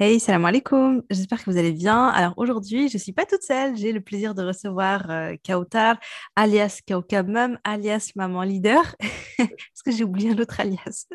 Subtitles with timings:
[0.00, 1.02] Hey, salam alaikum.
[1.10, 2.06] J'espère que vous allez bien.
[2.06, 3.76] Alors aujourd'hui, je ne suis pas toute seule.
[3.76, 5.98] J'ai le plaisir de recevoir euh, Kautar,
[6.36, 8.94] alias Kaukab alias Maman Leader.
[9.38, 11.08] Parce que j'ai oublié un autre alias.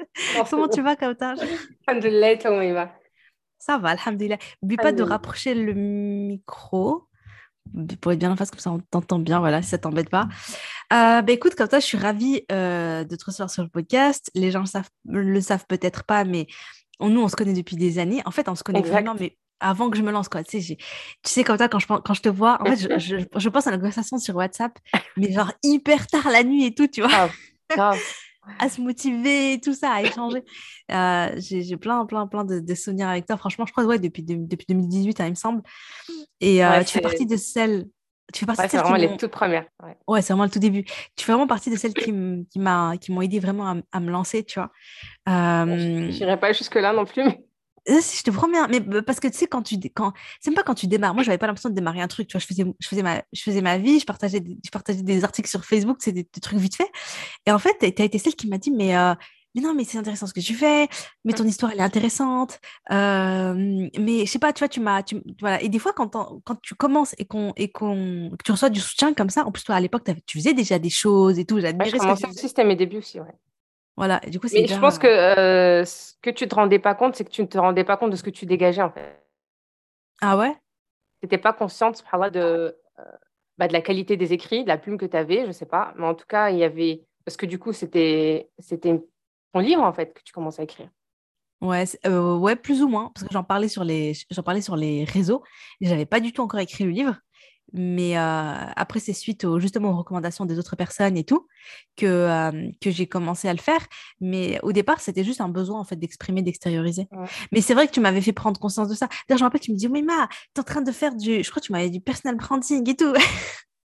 [0.49, 1.37] Comment tu vas, Kautar?
[1.87, 2.93] Alhamdulillah, comment il va?
[3.57, 4.37] Ça va, Alhamdulillah.
[4.61, 7.07] N'oublie pas de rapprocher le micro
[8.01, 10.27] pour être bien en face, comme ça on t'entend bien, voilà, si ça t'embête pas.
[10.91, 14.29] Euh, bah, écoute, comme ça, je suis ravie euh, de te recevoir sur le podcast.
[14.35, 14.65] Les gens
[15.05, 16.47] le le savent peut-être pas, mais
[16.99, 18.21] nous, on se connaît depuis des années.
[18.25, 20.43] En fait, on se connaît vraiment, mais avant que je me lance, quoi.
[20.43, 20.85] Tu sais, tu
[21.23, 23.71] sais comme ça, quand je, quand je te vois, en fait, je, je, pense à
[23.71, 24.77] la conversation sur WhatsApp,
[25.17, 27.29] mais genre hyper tard la nuit et tout, tu vois.
[28.59, 30.43] à se motiver, tout ça, à échanger.
[30.91, 33.37] Euh, j'ai plein, plein, plein de, souvenirs avec toi.
[33.37, 35.63] Franchement, je crois, ouais, depuis, depuis 2018, hein, il me semble.
[36.41, 37.87] Et euh, tu fais partie de celles
[38.31, 39.65] tu fais partie c'est vraiment les toutes premières.
[40.07, 40.83] Ouais, c'est vraiment le tout début.
[41.15, 44.71] Tu fais vraiment partie de celles qui, m'ont aidé vraiment à, me lancer, tu vois.
[45.27, 45.65] Euh...
[46.11, 47.23] Je n'irai pas jusque-là non plus.
[47.89, 49.77] Euh, je te promets, mais bah, parce que tu sais, quand tu.
[49.93, 50.13] Quand...
[50.39, 51.13] C'est même pas quand tu démarres.
[51.13, 52.27] Moi, je n'avais pas l'impression de démarrer un truc.
[52.27, 54.69] Tu vois, je faisais, je faisais, ma, je faisais ma vie, je partageais, des, je
[54.69, 56.89] partageais des articles sur Facebook, c'est des, trucs vite fait.
[57.45, 59.13] Et en fait, tu as été celle qui m'a dit, mais euh,
[59.55, 60.87] mais non, mais c'est intéressant ce que tu fais,
[61.25, 62.59] mais ton histoire, elle est intéressante.
[62.91, 63.53] Euh,
[63.99, 65.03] mais je sais pas, tu vois, tu m'as.
[65.39, 65.61] Voilà.
[65.61, 66.09] Et des fois, quand,
[66.43, 69.51] quand tu commences et, qu'on, et qu'on, que tu reçois du soutien comme ça, en
[69.51, 71.59] plus, toi, à l'époque, tu faisais déjà des choses et tout.
[71.59, 73.35] J'admirais ouais, je commençais aussi, c'était mes débuts aussi, ouais.
[73.95, 74.61] Voilà, du coup, c'est.
[74.61, 77.43] Mais je pense que euh, ce que tu te rendais pas compte, c'est que tu
[77.43, 79.23] ne te rendais pas compte de ce que tu dégageais, en fait.
[80.19, 80.53] Ah ouais?
[81.21, 83.03] Tu n'étais pas consciente, par là, de, euh,
[83.59, 85.93] bah, de la qualité des écrits, de la plume que tu avais, je sais pas.
[85.95, 87.03] Mais en tout cas, il y avait.
[87.23, 88.99] Parce que du coup, c'était, c'était
[89.53, 90.89] ton livre, en fait, que tu commences à écrire.
[91.61, 94.75] Ouais, euh, ouais, plus ou moins, parce que j'en parlais sur les, j'en parlais sur
[94.75, 95.43] les réseaux.
[95.79, 97.15] Et j'avais pas du tout encore écrit le livre,
[97.71, 101.47] mais euh, après c'est suite aux, justement aux recommandations des autres personnes et tout
[101.95, 103.79] que euh, que j'ai commencé à le faire.
[104.19, 107.07] Mais au départ, c'était juste un besoin en fait d'exprimer, d'extérioriser.
[107.53, 109.07] Mais c'est vrai que tu m'avais fait prendre conscience de ça.
[109.29, 111.43] D'ailleurs, je me rappelle, tu me dis, mais ma, es en train de faire du,
[111.43, 113.13] je crois que tu m'avais dit personal branding et tout.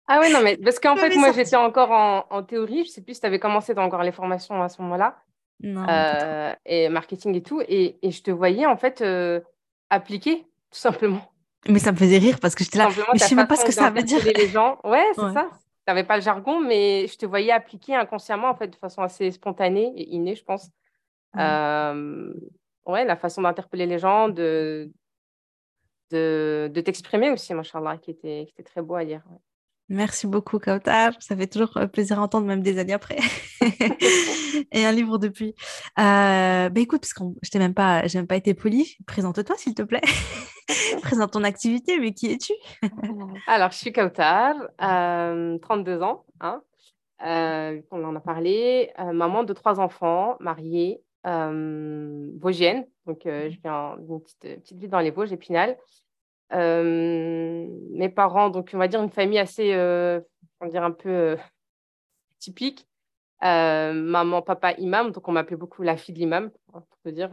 [0.08, 2.84] Ah ouais, non, mais parce qu'en fait, moi, j'étais encore en, en, théorie.
[2.84, 5.16] Je sais plus si tu avais commencé encore les formations à ce moment-là.
[5.64, 7.62] Euh, et marketing et tout.
[7.66, 9.40] Et, et, je te voyais en fait euh,
[9.90, 11.32] appliquer, tout simplement.
[11.68, 12.88] Mais ça me faisait rire parce que j'étais là.
[13.12, 14.20] Mais je sais même pas ce que ça veut dire.
[14.24, 14.78] Les gens.
[14.84, 15.48] Ouais, c'est ça.
[15.50, 19.02] Tu n'avais pas le jargon, mais je te voyais appliquer inconsciemment, en fait, de façon
[19.02, 20.70] assez spontanée et innée, je pense.
[21.36, 22.32] Euh,
[22.86, 24.90] ouais, la façon d'interpeller les gens, de,
[26.10, 29.22] de, de t'exprimer aussi, machallah, qui était, qui était très beau à lire.
[29.88, 31.12] Merci beaucoup, Kautar.
[31.20, 33.18] Ça fait toujours euh, plaisir à entendre, même des années après.
[34.72, 35.54] et un livre depuis.
[35.98, 39.74] Euh, bah écoute, parce que je n'ai même, pas, même pas été polie, présente-toi, s'il
[39.74, 40.02] te plaît.
[41.02, 42.52] Présente ton activité, mais qui es-tu?
[43.46, 46.24] Alors, je suis Kautar, euh, 32 ans.
[46.40, 46.62] Hein.
[47.24, 48.92] Euh, on en a parlé.
[49.12, 52.86] maman de trois enfants, mariée, vosgienne.
[53.06, 55.76] Donc, je viens d'une petite, petite ville dans les Vosges, Épinal.
[56.52, 60.20] Euh, mes parents, donc on va dire une famille assez, euh,
[60.60, 61.36] on va dire un peu euh,
[62.38, 62.86] typique.
[63.42, 67.30] maman, papa, imam, donc on m'appelait beaucoup la fille de l'imam, pour te dire.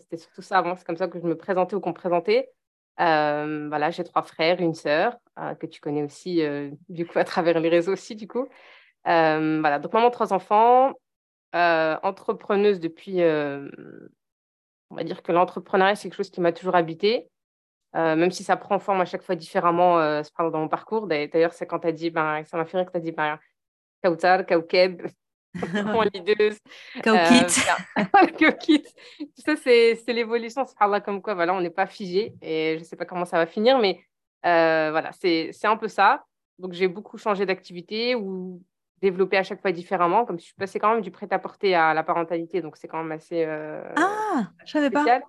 [0.00, 2.50] C'était surtout ça avant, c'est comme ça que je me présentais ou qu'on me présentait.
[2.98, 5.16] voilà, j'ai trois frères, une sœur,
[5.60, 6.42] que tu connais aussi,
[6.88, 8.48] du coup, à travers les réseaux aussi, du coup.
[9.04, 10.92] voilà, donc maman, trois enfants,
[11.52, 17.30] entrepreneuse depuis, on va dire que l'entrepreneuriat, c'est quelque chose qui m'a toujours habité.
[17.96, 21.06] Euh, même si ça prend forme à chaque fois différemment euh, dans mon parcours.
[21.06, 23.12] D'ailleurs, c'est quand tu as dit, ben, ça m'a fait rire que tu as dit
[23.12, 23.38] ben,
[24.02, 25.02] Kautar, Kaukeb,
[26.14, 26.58] lideuse.
[27.02, 27.60] Kaukit.
[28.38, 28.82] Kaukit.
[29.18, 30.66] Tout ça, c'est l'évolution,
[31.04, 33.46] comme quoi, voilà, on n'est pas figé et je ne sais pas comment ça va
[33.46, 34.00] finir, mais
[34.44, 36.24] euh, voilà, c'est un peu ça.
[36.58, 38.60] Donc, j'ai beaucoup changé d'activité ou
[39.00, 42.02] développé à chaque fois différemment, comme je suis passée quand même du prêt-à-porter à la
[42.02, 43.44] parentalité, donc c'est quand même assez.
[43.44, 45.20] ah, je savais pas.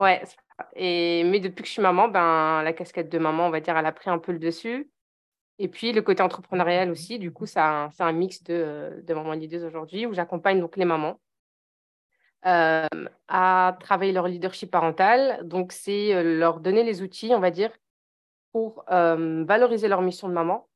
[0.00, 0.22] Ouais,
[0.76, 3.76] et, mais depuis que je suis maman, ben, la casquette de maman, on va dire,
[3.76, 4.90] elle a pris un peu le dessus.
[5.58, 9.32] Et puis le côté entrepreneurial aussi, du coup, c'est un, un, mix de, de mamans
[9.32, 11.18] leaders aujourd'hui où j'accompagne donc les mamans
[12.46, 12.86] euh,
[13.26, 15.40] à travailler leur leadership parental.
[15.46, 17.72] Donc, c'est euh, leur donner les outils, on va dire,
[18.52, 20.68] pour euh, valoriser leur mission de maman,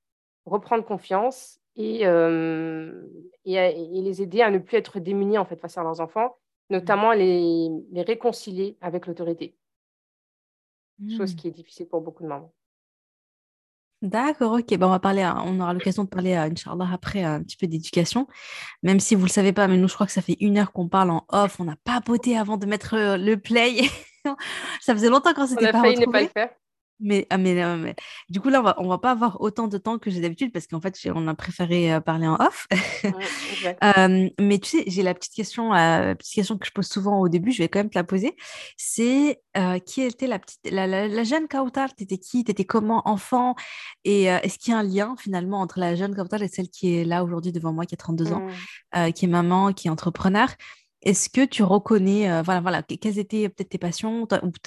[0.47, 5.79] reprendre confiance et, et, et, les aider à ne plus être démunis en fait face
[5.79, 6.37] à leurs enfants,
[6.73, 9.57] notamment les, les réconcilier avec l'autorité
[11.17, 11.37] chose mmh.
[11.37, 12.53] qui est difficile pour beaucoup de mamans.
[14.03, 14.77] D'accord, ok.
[14.79, 18.27] Bon, on va parler, on aura l'occasion de parler, Inch'Allah, après un petit peu d'éducation.
[18.83, 20.59] Même si vous ne le savez pas, mais nous, je crois que ça fait une
[20.59, 21.61] heure qu'on parle en off.
[21.61, 23.83] On n'a pas poté avant de mettre le play.
[24.81, 26.51] ça faisait longtemps qu'on s'était pas failli ne pas le faire.
[27.01, 27.95] Mais, ah, mais, euh, mais,
[28.29, 30.53] du coup, là, on va, on va pas avoir autant de temps que j'ai d'habitude
[30.53, 32.69] parce qu'en fait, on a préféré euh, parler en off.
[33.05, 36.87] euh, mais tu sais, j'ai la petite question, euh, la petite question que je pose
[36.87, 38.37] souvent au début, je vais quand même te la poser.
[38.77, 39.41] C'est
[39.85, 41.95] qui était la petite, la, la, jeune Kautar?
[41.95, 42.45] T'étais qui?
[42.45, 43.55] T'étais comment enfant?
[44.05, 46.97] Et est-ce qu'il y a un lien finalement entre la jeune Kautar et celle qui
[46.97, 48.47] est là aujourd'hui devant moi, qui a 32 ans,
[48.95, 49.13] mmh.
[49.13, 50.49] qui est maman, qui est entrepreneur?
[51.03, 54.27] Est-ce que tu reconnais, euh, voilà, voilà, quelles étaient peut-être tes passions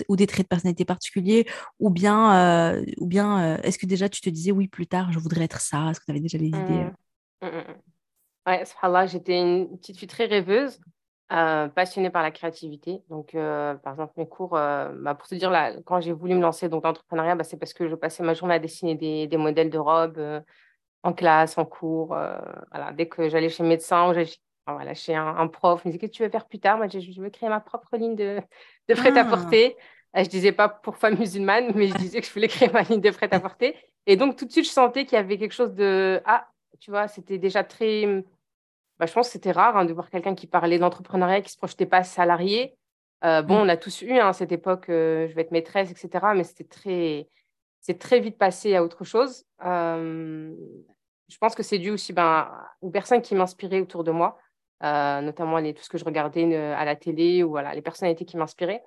[0.09, 1.47] ou, des traits de personnalité particuliers,
[1.79, 5.11] ou bien, euh, ou bien euh, est-ce que déjà tu te disais, oui, plus tard,
[5.11, 5.89] je voudrais être ça?
[5.89, 6.93] Est-ce que tu avais déjà les idées mmh.
[7.41, 7.75] Mmh, mmh,
[8.47, 10.79] Ouais, j'étais une petite fille très rêveuse,
[11.29, 13.01] passionnée par la créativité.
[13.09, 16.69] Donc, par exemple, mes cours, bah, pour te dire, là, quand j'ai voulu me lancer
[16.69, 19.71] dans l'entrepreneuriat, bah, c'est parce que je passais ma journée à dessiner des, des modèles
[19.71, 20.43] de robes
[21.01, 22.09] en classe, en cours.
[22.09, 22.93] voilà.
[22.93, 24.13] Dès que j'allais chez le médecin,
[24.73, 26.77] voilà, chez un, prof, il me disait Qu'est-ce que tu veux faire plus tard?
[26.77, 28.41] Moi, je, je veux créer ma propre ligne de,
[28.89, 29.75] de prêt-à-porter.
[30.13, 30.23] Ah.
[30.23, 32.81] Je ne disais pas pour femme musulmane, mais je disais que je voulais créer ma
[32.83, 33.75] ligne de prêt-à-porter.
[34.07, 36.21] Et donc, tout de suite, je sentais qu'il y avait quelque chose de.
[36.25, 36.47] Ah,
[36.79, 38.23] tu vois, c'était déjà très.
[38.97, 41.51] Bah, je pense que c'était rare hein, de voir quelqu'un qui parlait d'entrepreneuriat, qui ne
[41.51, 42.77] se projetait pas salarié.
[43.23, 43.61] Euh, bon, mm.
[43.61, 46.27] on a tous eu à hein, cette époque, euh, je vais être maîtresse, etc.
[46.35, 47.27] Mais c'était très,
[47.81, 49.45] c'est très vite passé à autre chose.
[49.65, 50.53] Euh,
[51.27, 52.49] je pense que c'est dû aussi ben,
[52.81, 54.37] aux personnes qui m'inspiraient autour de moi.
[54.83, 57.81] Euh, notamment les, tout ce que je regardais euh, à la télé ou voilà, les
[57.81, 58.83] personnalités qui m'inspiraient.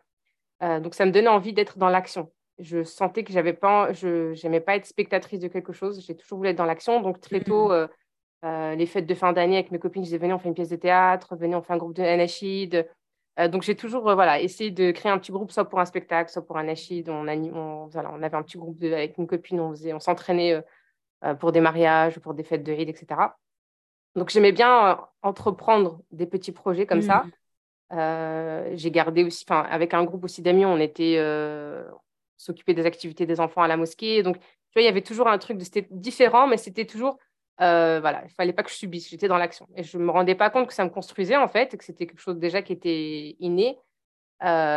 [0.62, 2.30] Euh, donc, ça me donnait envie d'être dans l'action.
[2.58, 6.04] Je sentais que j'avais pas, je n'aimais pas être spectatrice de quelque chose.
[6.06, 7.00] J'ai toujours voulu être dans l'action.
[7.00, 7.88] Donc, très tôt, mmh.
[8.76, 10.68] les fêtes de fin d'année avec mes copines, je disais venez, on fait une pièce
[10.68, 12.86] de théâtre, venez, on fait un groupe de NHID.
[13.50, 16.44] donc, j'ai toujours voilà, essayé de créer un petit groupe, soit pour un spectacle, soit
[16.44, 17.08] pour un NHID.
[17.08, 20.62] On, on, voilà, on avait un petit groupe de, avec une copine, on, on s'entraînait
[21.40, 23.16] pour des mariages, pour des fêtes de Eid, etc.
[24.14, 27.24] Donc j'aimais bien euh, entreprendre des petits projets comme ça.
[27.24, 27.30] Mmh.
[27.94, 31.88] Euh, j'ai gardé aussi, enfin avec un groupe aussi d'amis, on était euh,
[32.36, 34.22] s'occuper des activités des enfants à la mosquée.
[34.22, 37.18] Donc tu vois, il y avait toujours un truc, c'était différent, mais c'était toujours
[37.60, 39.66] voilà, il fallait pas que je subisse, j'étais dans l'action.
[39.74, 42.20] Et je me rendais pas compte que ça me construisait en fait, que c'était quelque
[42.20, 43.76] chose déjà qui était inné.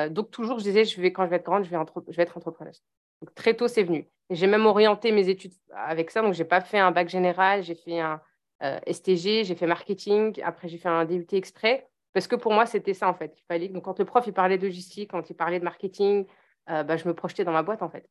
[0.09, 2.23] donc toujours, je disais, je vais quand je vais être grande, je vais, je vais
[2.23, 2.81] être entrepreneuse.
[3.21, 4.09] Donc très tôt, c'est venu.
[4.31, 6.23] J'ai même orienté mes études avec ça.
[6.23, 8.19] Donc j'ai pas fait un bac général, j'ai fait un,
[8.61, 12.93] STG, j'ai fait marketing, après j'ai fait un DUT exprès, parce que pour moi, c'était
[12.93, 13.33] ça en fait.
[13.37, 13.67] Il fallait...
[13.69, 16.25] Donc quand le prof il parlait de logistique, quand il parlait de marketing,
[16.69, 18.07] euh, bah, je me projetais dans ma boîte en fait.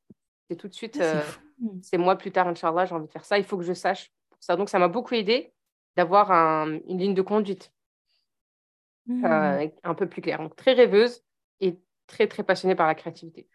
[0.49, 1.23] C'est tout de suite, euh,
[1.83, 4.11] c'est moi plus tard, Inch'Allah, j'ai envie de faire ça, il faut que je sache
[4.41, 4.57] ça.
[4.57, 5.53] Donc ça m'a beaucoup aidé
[5.97, 7.73] d'avoir une ligne de conduite
[9.07, 9.69] mmh.
[9.85, 10.39] un peu plus claire.
[10.39, 11.23] Donc très rêveuse
[11.61, 13.49] et très très passionnée par la créativité.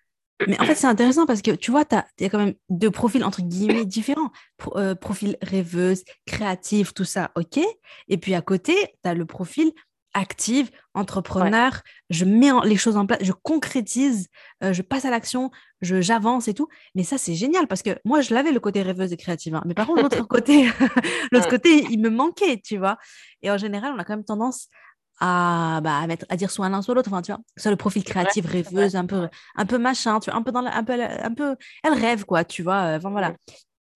[0.48, 3.24] Mais en fait, c'est intéressant parce que tu vois, tu as, quand même deux profils
[3.24, 4.32] entre guillemets différents.
[4.76, 7.60] Euh, profil rêveuse, créative, tout ça, ok.
[8.08, 8.74] Et puis à côté,
[9.04, 9.72] tu as le profil
[10.16, 11.82] active, entrepreneur.
[12.10, 14.30] Je mets les choses en place, je concrétise,
[14.64, 15.52] euh, je passe à l'action,
[15.82, 16.68] j'avance et tout.
[16.96, 19.56] Mais ça, c'est génial parce que moi, je l'avais le côté rêveuse et créative.
[19.56, 19.64] Hein.
[19.66, 20.70] Mais par contre, l'autre côté,
[21.32, 22.98] l'autre côté, il me manquait, tu vois.
[23.42, 24.70] Et en général, on a quand même tendance
[25.20, 27.78] à, bah, à, mettre, à dire soit l'un soit l'autre, enfin, tu vois, soit le
[27.78, 30.94] profil créatif, rêveuse, un peu, un peu machin, tu vois, un peu dans un peu,
[31.02, 33.34] un peu, elle rêve, quoi, tu vois, euh, enfin, voilà.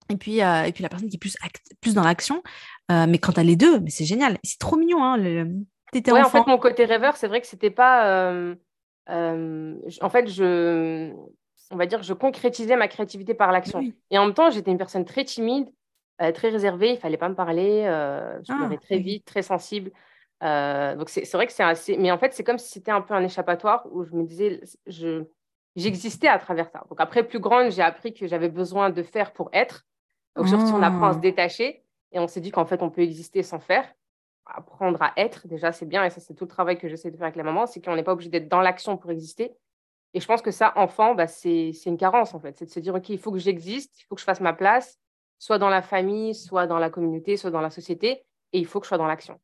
[0.10, 1.36] Et puis, euh, et puis la personne qui est plus,
[1.82, 2.42] plus dans l'action,
[2.92, 5.48] euh, mais quand as les deux, mais c'est génial, c'est trop mignon, hein, le...
[5.92, 8.32] T'étais ouais, en fait, mon côté rêveur, c'est vrai que c'était pas,
[9.08, 11.12] en fait, je,
[11.72, 13.82] on va dire, je concrétisais ma créativité par l'action.
[14.12, 15.68] Et en même temps, j'étais une personne très timide,
[16.20, 19.92] très réservée, il fallait pas me parler, je ah, très vite, très sensible.
[20.44, 21.98] Euh, donc c'est vrai que c'est assez.
[21.98, 24.62] Mais en fait, c'est comme si c'était un peu un échappatoire où je me disais,
[24.88, 25.24] je,
[25.76, 26.84] j'existais à travers ça.
[26.90, 29.86] Donc après, plus grande, j'ai appris que j'avais besoin de faire pour être.
[30.36, 31.22] Donc surtout, on apprend à se ah.
[31.22, 33.86] détacher et on s'est dit qu'en fait, on peut exister sans faire.
[34.46, 36.04] Apprendre à être, déjà, c'est bien.
[36.06, 37.96] Et ça, c'est tout le travail que j'essaie de faire avec la maman, c'est qu'on
[37.96, 39.54] n'est pas obligé d'être dans l'action pour exister.
[40.16, 42.58] Et je pense que ça, enfant, bah, c'est une carence, en fait.
[42.58, 44.54] C'est de se dire, OK, il faut que j'existe, il faut que je fasse ma
[44.54, 44.98] place,
[45.38, 48.80] soit dans la famille, soit dans la communauté, soit dans la société, et il faut
[48.80, 49.40] que je sois dans l'action.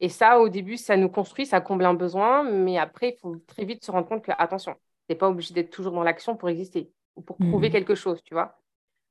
[0.00, 3.36] Et ça, au début, ça nous construit, ça comble un besoin, mais après, il faut
[3.46, 6.36] très vite se rendre compte que, attention, tu n'es pas obligé d'être toujours dans l'action
[6.36, 7.72] pour exister ou pour prouver mmh.
[7.72, 8.58] quelque chose, tu vois.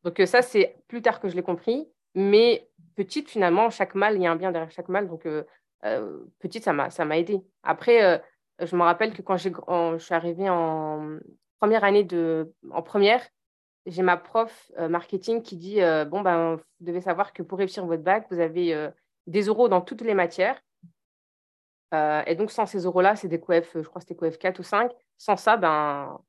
[0.04, 4.16] Donc, euh, ça, c'est plus tard que je l'ai compris, mais petite, finalement, chaque mal,
[4.16, 5.10] il y a un bien derrière chaque mal.
[5.10, 5.44] Donc, euh,
[5.84, 7.42] euh, petite, ça m'a aidé.
[7.64, 8.24] Après,
[8.60, 11.18] je me rappelle que quand je suis arrivée en
[11.60, 13.22] première année de, en première,
[13.86, 18.02] j'ai ma prof marketing qui dit Bon, ben, vous devez savoir que pour réussir votre
[18.02, 18.90] bac, vous avez
[19.28, 20.60] des euros dans toutes les matières
[21.94, 24.60] euh, et donc, sans ces euros-là, c'est des QF, je crois que c'était QF 4
[24.60, 24.92] ou 5.
[25.18, 26.20] Sans ça, ben,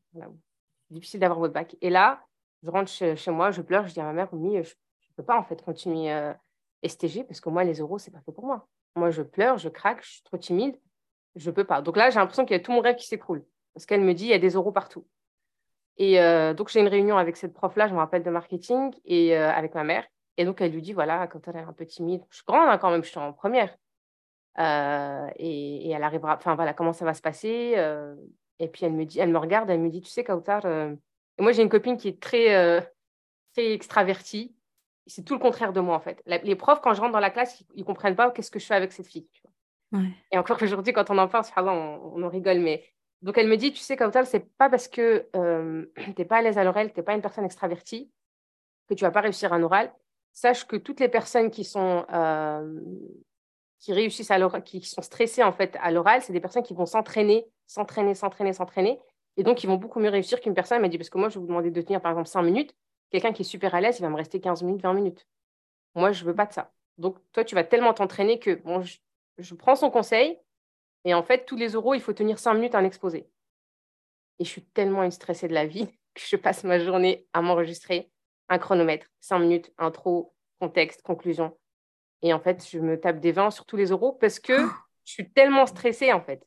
[0.91, 1.77] difficile d'avoir votre bac.
[1.81, 2.25] Et là,
[2.63, 5.23] je rentre chez, moi, je pleure, je dis à ma mère, oui, je ne peux
[5.23, 6.33] pas en fait continuer euh,
[6.87, 8.67] STG parce que moi, les euros, c'est pas fait pour moi.
[8.97, 10.79] Moi, je pleure, je craque, je suis trop timide,
[11.37, 11.83] je peux pas.
[11.83, 14.15] Donc là, j'ai l'impression qu'il y a tout mon rêve qui s'écroule parce qu'elle me
[14.15, 15.07] dit, il y a des euros partout.
[15.99, 19.37] Et euh, donc, j'ai une réunion avec cette prof-là, je me rappelle, de marketing, et
[19.37, 20.05] euh, avec ma mère.
[20.37, 22.69] Et donc, elle lui dit, voilà, quand elle est un peu timide, je suis grande
[22.69, 23.77] hein, quand même, je suis en première.
[24.59, 27.75] Euh, et, elle arrivera, enfin voilà, comment ça va se passer.
[28.59, 31.43] et puis, elle me, dit, elle me regarde, elle me dit, tu sais, Kautar, et
[31.43, 32.83] moi, j'ai une copine qui est très,
[33.55, 34.55] très extravertie.
[35.07, 36.23] C'est tout le contraire de moi, en fait.
[36.27, 38.67] les profs, quand je rentre dans la classe, ils ne comprennent pas qu'est-ce que je
[38.67, 39.29] fais avec cette fille.
[40.33, 42.85] Et encore aujourd'hui, quand on en parle, on, on en rigole, mais
[43.23, 46.39] donc, elle me dit, tu sais, Kautal, c'est pas parce que euh, tu n'es pas
[46.39, 48.11] à l'aise à l'oral, tu n'es pas une personne extravertie,
[48.89, 49.93] que tu vas pas réussir un oral.
[50.33, 52.81] Sache que toutes les personnes qui sont, euh,
[53.79, 56.87] qui réussissent à qui sont stressées en fait à l'oral, c'est des personnes qui vont
[56.87, 58.99] s'entraîner, s'entraîner, s'entraîner, s'entraîner.
[59.37, 60.77] Et donc, ils vont beaucoup mieux réussir qu'une personne.
[60.77, 62.43] Elle m'a dit, parce que moi, je vais vous demander de tenir par exemple 5
[62.43, 62.75] minutes.
[63.11, 65.27] Quelqu'un qui est super à l'aise, il va me rester 15 minutes, 20 minutes.
[65.95, 66.73] Moi, je veux pas de ça.
[66.99, 68.83] Donc, toi, tu vas tellement t'entraîner que bon,
[69.39, 70.39] je prends son conseil,
[71.05, 73.29] et en fait, tous les euros, il faut tenir cinq minutes à un exposé.
[74.39, 77.43] Et je suis tellement une stressée de la vie que je passe ma journée à
[77.43, 78.11] m'enregistrer
[78.49, 81.57] un chronomètre, cinq minutes, intro, contexte, conclusion.
[82.23, 84.71] Et en fait, je me tape des 20 sur tous les euros parce que oh.
[85.05, 86.47] je suis tellement stressée, en fait.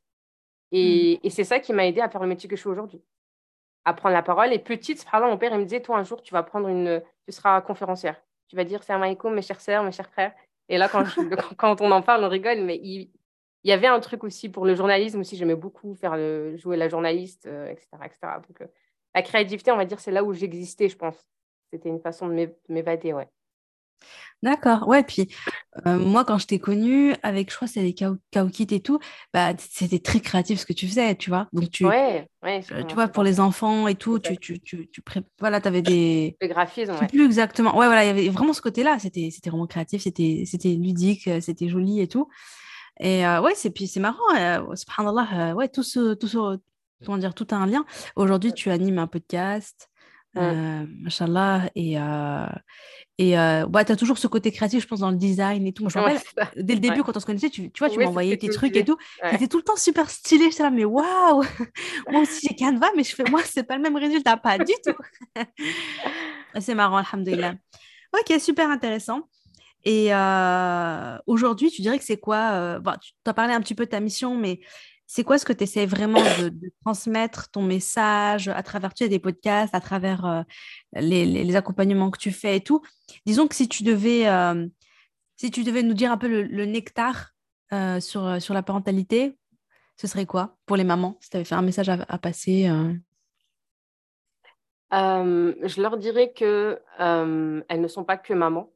[0.71, 1.27] Et, mm.
[1.27, 3.01] et c'est ça qui m'a aidé à faire le métier que je fais aujourd'hui.
[3.85, 4.53] À prendre la parole.
[4.53, 6.67] Et petite, par exemple, mon père, il me disait, toi, un jour, tu vas prendre
[6.67, 7.01] une...
[7.25, 8.21] Tu seras conférencière.
[8.47, 10.33] Tu vas dire, c'est un mes chères sœurs, mes chers frères.
[10.69, 11.05] Et là, quand,
[11.57, 13.11] quand on en parle, on rigole, mais il,
[13.63, 16.77] il y avait un truc aussi pour le journalisme aussi, j'aimais beaucoup faire le, jouer
[16.77, 18.17] la journaliste, etc., euh, etc.
[18.47, 18.67] Donc, euh,
[19.13, 21.27] la créativité, on va dire, c'est là où j'existais, je pense.
[21.71, 23.27] C'était une façon de m'évader, ouais.
[24.43, 25.27] D'accord, ouais, puis
[25.85, 28.99] euh, moi quand je t'ai connue avec, je crois, c'est les Kaokit et tout,
[29.33, 31.47] bah, c'était très créatif ce que tu faisais, tu vois.
[31.53, 35.01] Donc tu, ouais, ouais, tu vois, pour les enfants et tout, tu, tu, tu, tu
[35.39, 36.37] voilà, avais des...
[36.41, 37.07] Le graphisme, ouais.
[37.07, 41.29] Plus exactement, ouais, voilà, il y avait vraiment ce côté-là, c'était vraiment créatif, c'était ludique,
[41.39, 42.27] c'était joli et tout.
[42.99, 46.59] Et euh, ouais, c'est puis c'est marrant, euh, subhanallah, euh, ouais, tout ce, tout ce,
[47.05, 47.85] comment dire, tout a un lien.
[48.15, 49.89] Aujourd'hui, tu animes un podcast,
[50.37, 51.97] euh, machallah, et
[53.17, 55.83] et bah, tu as toujours ce côté créatif, je pense, dans le design et tout.
[55.83, 56.21] Moi, je me rappelle,
[56.55, 58.85] dès le début, quand on se connaissait, tu, tu vois, tu m'envoyais tes trucs et
[58.85, 58.97] tout.
[59.31, 60.49] C'était tout le temps super stylé.
[60.49, 61.43] J'étais là, mais waouh
[62.11, 64.73] Moi aussi, j'ai Canva, mais je fais, moi, c'est pas le même résultat, pas du
[64.85, 64.95] tout.
[66.59, 67.55] c'est marrant, alhamdoulilah.
[68.13, 69.27] Ok, super intéressant.
[69.83, 73.85] Et euh, aujourd'hui, tu dirais que c'est quoi euh, Tu as parlé un petit peu
[73.85, 74.59] de ta mission, mais
[75.13, 79.19] c'est quoi ce que tu essaies vraiment de, transmettre ton message à travers tu des
[79.19, 80.41] podcasts, à travers euh,
[80.93, 82.81] les, accompagnements que tu fais et tout?
[83.25, 84.25] Disons que si tu devais,
[85.35, 87.33] si tu devais nous dire un peu le, nectar
[87.99, 89.37] sur, sur la parentalité,
[89.97, 92.71] ce serait quoi pour les mamans Si tu avais fait un message à, passer
[94.93, 98.71] Je leur dirais que elles ne sont pas que mamans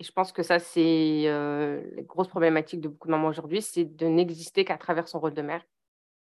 [0.00, 3.60] et je pense que ça, c'est euh, la grosse problématique de beaucoup de mamans aujourd'hui,
[3.60, 5.62] c'est de n'exister qu'à travers son rôle de mère.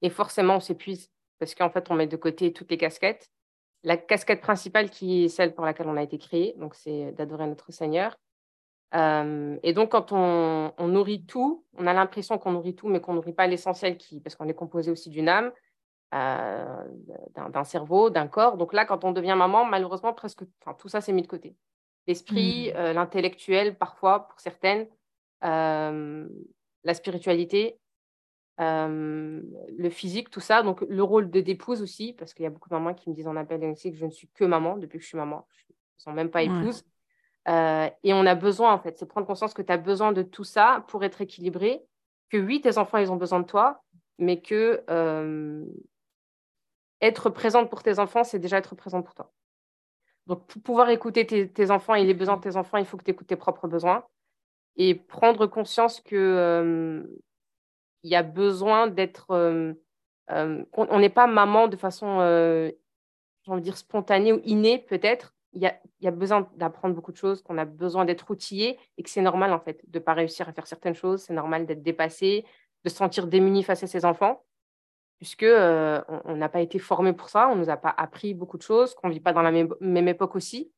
[0.03, 3.29] Et forcément, on s'épuise parce qu'en fait, on met de côté toutes les casquettes.
[3.83, 7.49] La casquette principale qui est celle pour laquelle on a été créé, donc c'est d'adorer
[7.49, 8.17] notre Seigneur.
[8.95, 13.15] Euh, et donc, quand on, nourrit tout, on a l'impression qu'on nourrit tout, mais qu'on
[13.15, 15.51] nourrit pas l'essentiel, qui, parce qu'on est composé aussi d'une âme,
[16.15, 16.85] euh,
[17.35, 18.59] d'un cerveau, d'un corps.
[18.59, 20.45] Donc là, quand on devient maman, malheureusement, presque
[20.79, 21.57] tout ça, c'est mis de côté
[22.07, 22.77] l'esprit, mmh.
[22.77, 24.87] euh, l'intellectuel parfois pour certaines,
[25.45, 26.29] euh,
[26.85, 27.79] la spiritualité,
[28.61, 29.43] euh,
[29.77, 30.63] le physique, tout ça.
[30.63, 33.15] Donc le rôle de d'épouse aussi, parce qu'il y a beaucoup de mamans qui me
[33.15, 35.47] disent en appel aussi que je ne suis que maman depuis que je suis maman.
[35.51, 36.85] Je ne suis même pas épouse.
[37.47, 40.45] et on a besoin, en fait, c'est prendre conscience que tu as besoin de tout
[40.45, 41.83] ça pour être équilibré,
[42.31, 43.83] que oui, tes enfants, ils ont besoin de toi,
[44.19, 44.83] mais que
[47.01, 49.33] être présente pour tes enfants, c'est déjà être présente pour toi.
[50.27, 53.05] Donc, pour pouvoir écouter tes, enfants et les besoins de tes enfants, il faut que
[53.05, 54.05] tu écoutes tes propres besoins
[54.77, 57.05] et prendre conscience que euh,
[58.03, 59.31] y a besoin d'être.
[59.31, 59.73] Euh,
[60.31, 62.19] euh, on n'est pas maman de façon,
[63.47, 65.35] j'ai dire, spontanée ou innée, peut-être.
[65.53, 68.79] Il y a, y a, besoin d'apprendre beaucoup de choses, qu'on a besoin d'être outillé
[68.99, 71.23] et que c'est normal, en fait, de ne pas réussir à faire certaines choses.
[71.23, 72.45] C'est normal d'être dépassé,
[72.85, 74.43] de se sentir démuni face à ses enfants
[75.19, 78.59] puisque euh, on n'a pas été formé pour ça, on nous a pas appris beaucoup
[78.59, 80.73] de choses, qu'on ne vit pas dans la même, époque aussi,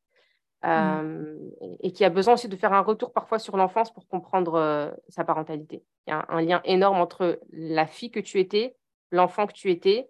[0.63, 1.35] mmh.
[1.81, 4.91] et, qui a besoin aussi de faire un retour parfois sur l'enfance pour comprendre euh,
[5.09, 5.83] sa parentalité.
[6.07, 8.77] Il y a un, lien énorme entre la fille que tu étais,
[9.11, 10.09] l'enfant que tu étais,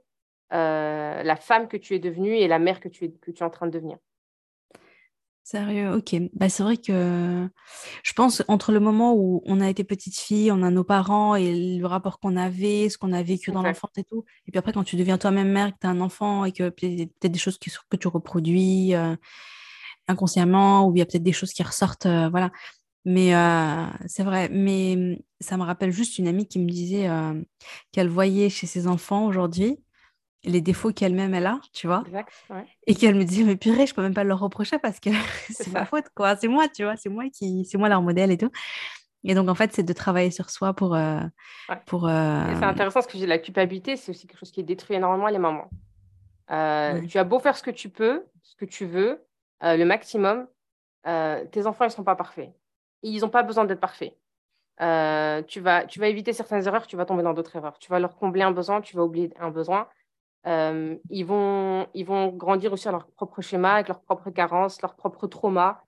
[0.50, 3.46] la femme que tu es devenue et la mère que tu es, que tu es
[3.46, 3.98] en train de devenir.
[5.50, 6.14] Sérieux, ok.
[6.34, 7.48] Bah, c'est vrai que
[8.02, 11.36] je pense entre le moment où on a été petite fille, on a nos parents
[11.36, 14.26] et le rapport qu'on avait, ce qu'on a vécu dans l'enfance et tout.
[14.46, 16.68] Et puis après, quand tu deviens toi-même mère, que tu as un enfant et que
[16.68, 19.16] peut-être des choses que tu reproduis euh,
[20.06, 22.04] inconsciemment ou il y a peut-être des choses qui ressortent.
[22.04, 22.50] Euh, voilà.
[23.06, 24.50] Mais euh, c'est vrai.
[24.50, 27.08] Mais ça me rappelle juste une amie qui me disait
[27.90, 29.78] qu'elle voyait chez ses enfants aujourd'hui
[30.44, 32.02] les défauts qu'elle-même elle a, tu vois?
[32.06, 32.32] Exact,
[32.86, 35.10] Et qu'elle me dit, mais purée, je peux même pas leur reprocher parce que
[35.50, 36.36] c'est ma faute, quoi.
[36.36, 38.50] C'est moi, tu vois, c'est moi qui, c'est moi leur modèle et tout.
[39.24, 40.94] Et donc, en fait, c'est de travailler sur soi pour.
[40.94, 41.20] Euh,
[41.86, 45.26] pour euh, C'est intéressant parce que la culpabilité, c'est aussi quelque chose qui détruit énormément
[45.26, 45.68] les mamans.
[46.50, 49.24] Euh, tu as beau faire ce que tu peux, ce que tu veux,
[49.60, 50.46] le maximum,
[51.04, 52.52] tes enfants, ils ne sont pas parfaits.
[53.02, 54.14] Ils n'ont pas besoin d'être parfaits.
[54.78, 57.78] tu, vas, tu vas éviter certaines erreurs, tu vas tomber dans d'autres erreurs.
[57.80, 59.88] Tu vas leur combler un besoin, tu vas oublier un besoin.
[60.48, 64.80] Euh, ils, vont, ils vont grandir aussi à leur propre schéma, avec leurs propres carences,
[64.80, 65.82] leurs propres traumas.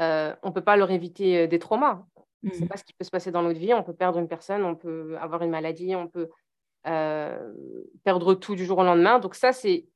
[0.00, 2.04] Euh, on ne peut pas leur éviter euh, des traumas.
[2.42, 2.68] Ce n'est mmh.
[2.68, 3.74] pas ce qui peut se passer dans notre vie.
[3.74, 6.30] On peut perdre une personne, on peut avoir une maladie, on peut
[8.04, 9.18] perdre tout du jour au lendemain.
[9.18, 9.86] Donc ça, c'est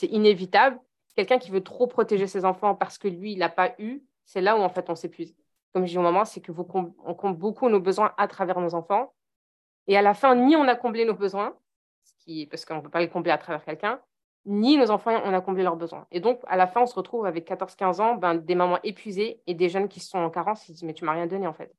[0.00, 0.80] inévitable.
[1.14, 4.40] Quelqu'un qui veut trop protéger ses enfants parce que lui, il n'a pas eu, c'est
[4.40, 5.36] là où en fait on s'épuise.
[5.74, 8.74] Comme je dis au moment, c'est que on compte beaucoup nos besoins à travers nos
[8.74, 9.12] enfants.
[9.88, 11.54] Et à la fin, ni on a comblé nos besoins,
[12.50, 14.00] parce qu'on ne peut pas les combler à travers quelqu'un,
[14.44, 16.06] ni nos enfants, on a comblé leurs besoins.
[16.10, 19.40] Et donc, à la fin, on se retrouve avec 14-15 ans, ben, des mamans épuisées
[19.46, 21.52] et des jeunes qui sont en carence, ils disent, mais tu m'as rien donné en
[21.52, 21.72] fait.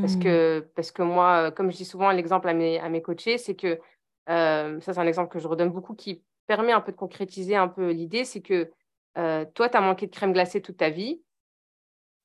[0.00, 0.22] Parce, mmh.
[0.22, 3.54] que, parce que moi, comme je dis souvent, l'exemple à mes, à mes coachés, c'est
[3.54, 3.80] que,
[4.28, 7.56] euh, ça c'est un exemple que je redonne beaucoup, qui permet un peu de concrétiser
[7.56, 8.70] un peu l'idée, c'est que
[9.16, 11.22] euh, toi, tu as manqué de crème glacée toute ta vie.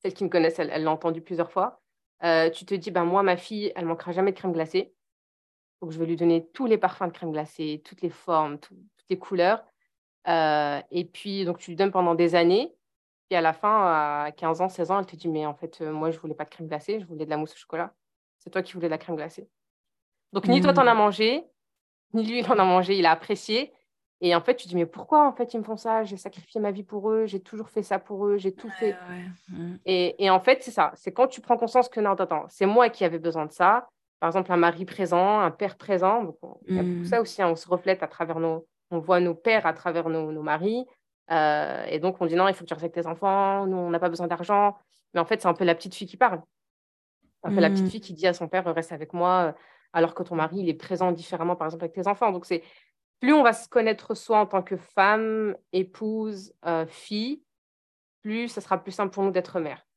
[0.02, 1.80] Celles qui me connaissent, elle l'a entendu plusieurs fois.
[2.22, 4.92] Euh, tu te dis, ben, moi, ma fille, elle manquera jamais de crème glacée.
[5.80, 8.78] Donc, je vais lui donner tous les parfums de crème glacée, toutes les formes, toutes
[9.08, 9.64] les couleurs.
[10.26, 12.74] Euh, et puis, donc, tu lui donnes pendant des années.
[13.30, 15.80] Et à la fin, à 15 ans, 16 ans, elle te dit Mais en fait,
[15.80, 17.94] euh, moi, je voulais pas de crème glacée, je voulais de la mousse au chocolat.
[18.38, 19.48] C'est toi qui voulais de la crème glacée.
[20.32, 20.98] Donc, ni toi, tu en as mmh.
[20.98, 21.44] mangé,
[22.14, 23.72] ni lui, il en a mangé, il a apprécié.
[24.20, 26.04] Et en fait, tu dis Mais pourquoi, en fait, ils me font ça?
[26.04, 28.96] J'ai sacrifié ma vie pour eux, j'ai toujours fait ça pour eux, j'ai tout fait.
[29.48, 29.76] Mmh.
[29.84, 30.92] Et, et, en fait, c'est ça.
[30.94, 33.88] C'est quand tu prends conscience que non, attends, c'est moi qui avais besoin de ça
[34.20, 36.24] par exemple, un mari présent, un père présent.
[36.24, 37.04] Donc, tout mmh.
[37.04, 40.08] ça aussi, hein, on se reflète à travers nos, on voit nos pères à travers
[40.08, 40.86] nos, maris.
[41.30, 43.76] Euh, et donc, on dit non, il faut que tu restes avec tes enfants, nous,
[43.76, 44.76] on n'a pas besoin d'argent.
[45.14, 46.42] Mais en fait, c'est un peu la petite fille qui parle.
[47.44, 47.90] Un peu la petite mmh.
[47.90, 49.54] fille qui dit à son père, reste avec moi,
[49.92, 52.32] alors que ton mari, il est présent différemment, par exemple, avec tes enfants.
[52.32, 52.62] Donc, c'est
[53.20, 57.42] plus on va se connaître soi en tant que femme, épouse, euh, fille,
[58.22, 59.87] plus ça sera plus simple pour nous d'être mère.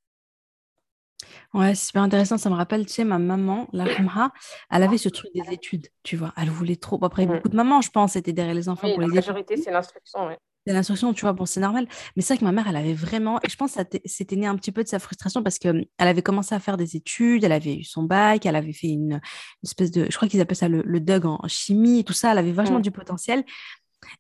[1.54, 2.38] Ouais, c'est super intéressant.
[2.38, 4.32] Ça me rappelle, tu sais, ma maman, la Ramha,
[4.70, 6.34] elle avait ce truc des études, tu vois.
[6.38, 7.04] Elle voulait trop.
[7.04, 9.72] Après, beaucoup de mamans, je pense, étaient derrière les enfants pour la les majorité, c'est
[9.72, 10.38] l'instruction, ouais.
[10.68, 11.88] C'est l'instruction, tu vois, bon, c'est normal.
[12.16, 14.46] Mais c'est vrai que ma mère, elle avait vraiment, et je pense que c'était né
[14.46, 17.52] un petit peu de sa frustration parce qu'elle avait commencé à faire des études, elle
[17.52, 19.20] avait eu son bac, elle avait fait une,
[19.64, 22.32] espèce de, je crois qu'ils appellent ça le, le DUG en chimie et tout ça,
[22.32, 23.44] elle avait vachement du potentiel.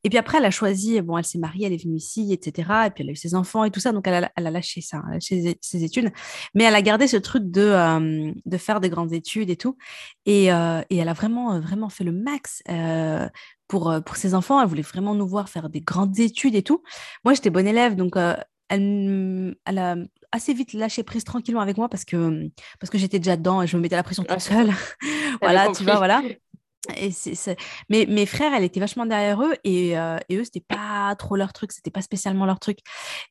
[0.03, 2.69] Et puis après, elle a choisi, bon, elle s'est mariée, elle est venue ici, etc.
[2.87, 4.51] Et puis elle a eu ses enfants et tout ça, donc elle a, elle a
[4.51, 6.11] lâché ça, elle a lâché ses, études.
[6.53, 9.77] Mais elle a gardé ce truc de, euh, de faire des grandes études et tout.
[10.25, 13.27] Et, euh, et elle a vraiment, vraiment fait le max euh,
[13.67, 14.61] pour, pour ses enfants.
[14.61, 16.83] Elle voulait vraiment nous voir faire des grandes études et tout.
[17.23, 18.15] Moi, j'étais bonne élève, donc
[18.69, 19.95] elle, elle a
[20.31, 23.67] assez vite lâché prise tranquillement avec moi parce que, parce que j'étais déjà dedans et
[23.67, 24.71] je me mettais la pression toute seule.
[25.41, 26.21] voilà, tu vois, voilà.
[26.97, 27.11] Et
[27.89, 31.35] Mais mes frères, elle était vachement derrière eux et, euh, et eux, c'était pas trop
[31.35, 32.79] leur truc, c'était pas spécialement leur truc.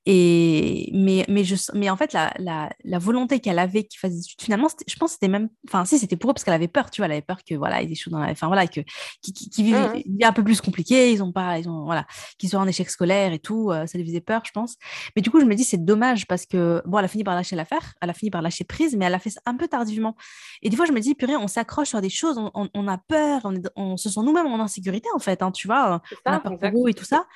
[0.07, 4.13] Et mais, mais, je, mais en fait, la, la, la volonté qu'elle avait qu'ils fassent
[4.13, 5.49] des études, finalement, je pense que c'était même.
[5.67, 7.57] Enfin, si, c'était pour eux parce qu'elle avait peur, tu vois, elle avait peur que
[7.57, 8.31] voilà, ils échouent dans la.
[8.31, 8.83] Enfin, voilà, que,
[9.21, 11.59] qui, qui, vivent mmh une vie un peu plus compliquée, ils ont pas.
[11.59, 12.07] Ils ont, voilà,
[12.39, 14.77] qu'ils soient en échec scolaire et tout, euh, ça lui faisait peur, je pense.
[15.17, 17.35] Mais du coup, je me dis, c'est dommage parce que, bon, elle a fini par
[17.35, 19.67] lâcher l'affaire, elle a fini par lâcher prise, mais elle a fait ça un peu
[19.67, 20.15] tardivement.
[20.63, 22.99] Et des fois, je me dis, purée, on s'accroche sur des choses, on, on a
[22.99, 23.40] peur
[23.77, 26.89] on, se sent nous-mêmes en insécurité, en fait, hein, tu vois, on a peur pour
[26.89, 27.27] et tout ça.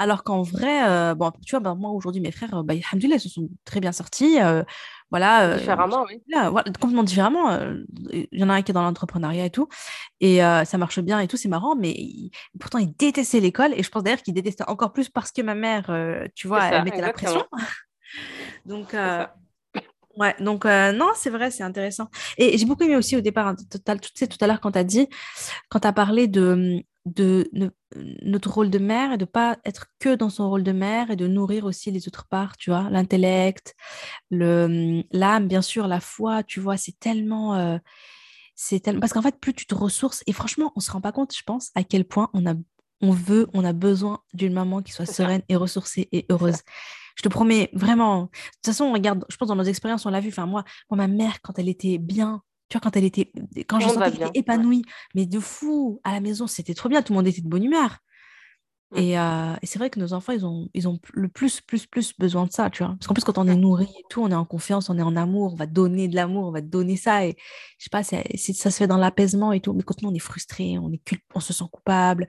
[0.00, 3.28] Alors qu'en vrai, euh, bon, tu vois, bah, moi aujourd'hui, mes frères, bah, ils se
[3.28, 4.40] sont très bien sortis.
[4.40, 4.62] Euh,
[5.10, 6.22] voilà, euh, différemment, oui.
[6.80, 7.58] complètement différemment.
[8.12, 9.68] Il y en a un qui est dans l'entrepreneuriat et tout,
[10.20, 11.96] et ça marche bien et tout, c'est marrant, mais
[12.60, 15.54] pourtant, ils détestaient l'école, et je pense d'ailleurs qu'ils détestaient encore plus parce que ma
[15.54, 15.90] mère,
[16.34, 17.44] tu vois, elle mettait la pression.
[18.66, 18.94] Donc,
[20.18, 22.08] Ouais, donc euh, non, c'est vrai, c'est intéressant.
[22.38, 24.84] Et j'ai beaucoup aimé aussi au départ, hein, tout, tout à l'heure quand tu as
[24.84, 25.06] dit,
[25.68, 27.48] quand tu as parlé de, de,
[28.22, 31.16] notre rôle de mère et de pas être que dans son rôle de mère et
[31.16, 33.76] de nourrir aussi les autres parts, tu vois, l'intellect,
[34.32, 37.54] l'âme, bien sûr, la foi, tu vois, c'est tellement...
[37.54, 37.78] Euh,
[38.56, 38.98] c'est tellement...
[38.98, 41.44] Parce qu'en fait, plus tu te ressources, et franchement, on se rend pas compte, je
[41.44, 42.54] pense, à quel point on a
[43.00, 46.62] on veut, on a besoin d'une maman qui soit sereine et ressourcée et heureuse.
[47.18, 48.22] Je te promets, vraiment.
[48.22, 50.28] De toute façon, on regarde, je pense dans nos expériences, on l'a vu.
[50.28, 53.32] Enfin, moi, moi, ma mère, quand elle était bien, tu vois, quand elle était,
[53.66, 54.84] quand je sentais qu'elle était épanouie,
[55.16, 57.64] mais de fou, à la maison, c'était trop bien, tout le monde était de bonne
[57.64, 57.98] humeur.
[58.92, 58.96] Mm.
[58.98, 62.14] Euh, et, c'est vrai que nos enfants, ils ont, ils ont le plus, plus, plus
[62.16, 62.94] besoin de ça, tu vois.
[62.94, 65.02] Parce qu'en plus, quand on est nourri et tout, on est en confiance, on est
[65.02, 67.26] en amour, on va donner de l'amour, on va donner ça.
[67.26, 67.36] Et
[67.78, 68.22] je sais pas, ça
[68.70, 69.72] se fait dans l'apaisement et tout.
[69.72, 71.02] Mais quand nous, on est frustré, on, est
[71.34, 72.28] on se sent coupable,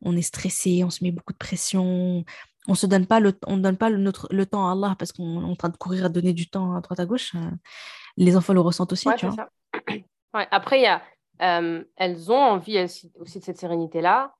[0.00, 2.24] on est stressé, on se met beaucoup de pression.
[2.68, 5.12] On se donne pas le, on donne pas le, notre, le temps à Allah parce
[5.12, 7.34] qu'on est en train de courir à donner du temps à droite à gauche.
[7.34, 7.50] Euh,
[8.16, 9.34] les enfants le ressentent aussi, tu vois.
[9.34, 9.48] Ça.
[10.34, 11.00] Ouais, après, il y a,
[11.40, 12.78] euh, elles ont envie
[13.18, 14.34] aussi de cette sérénité-là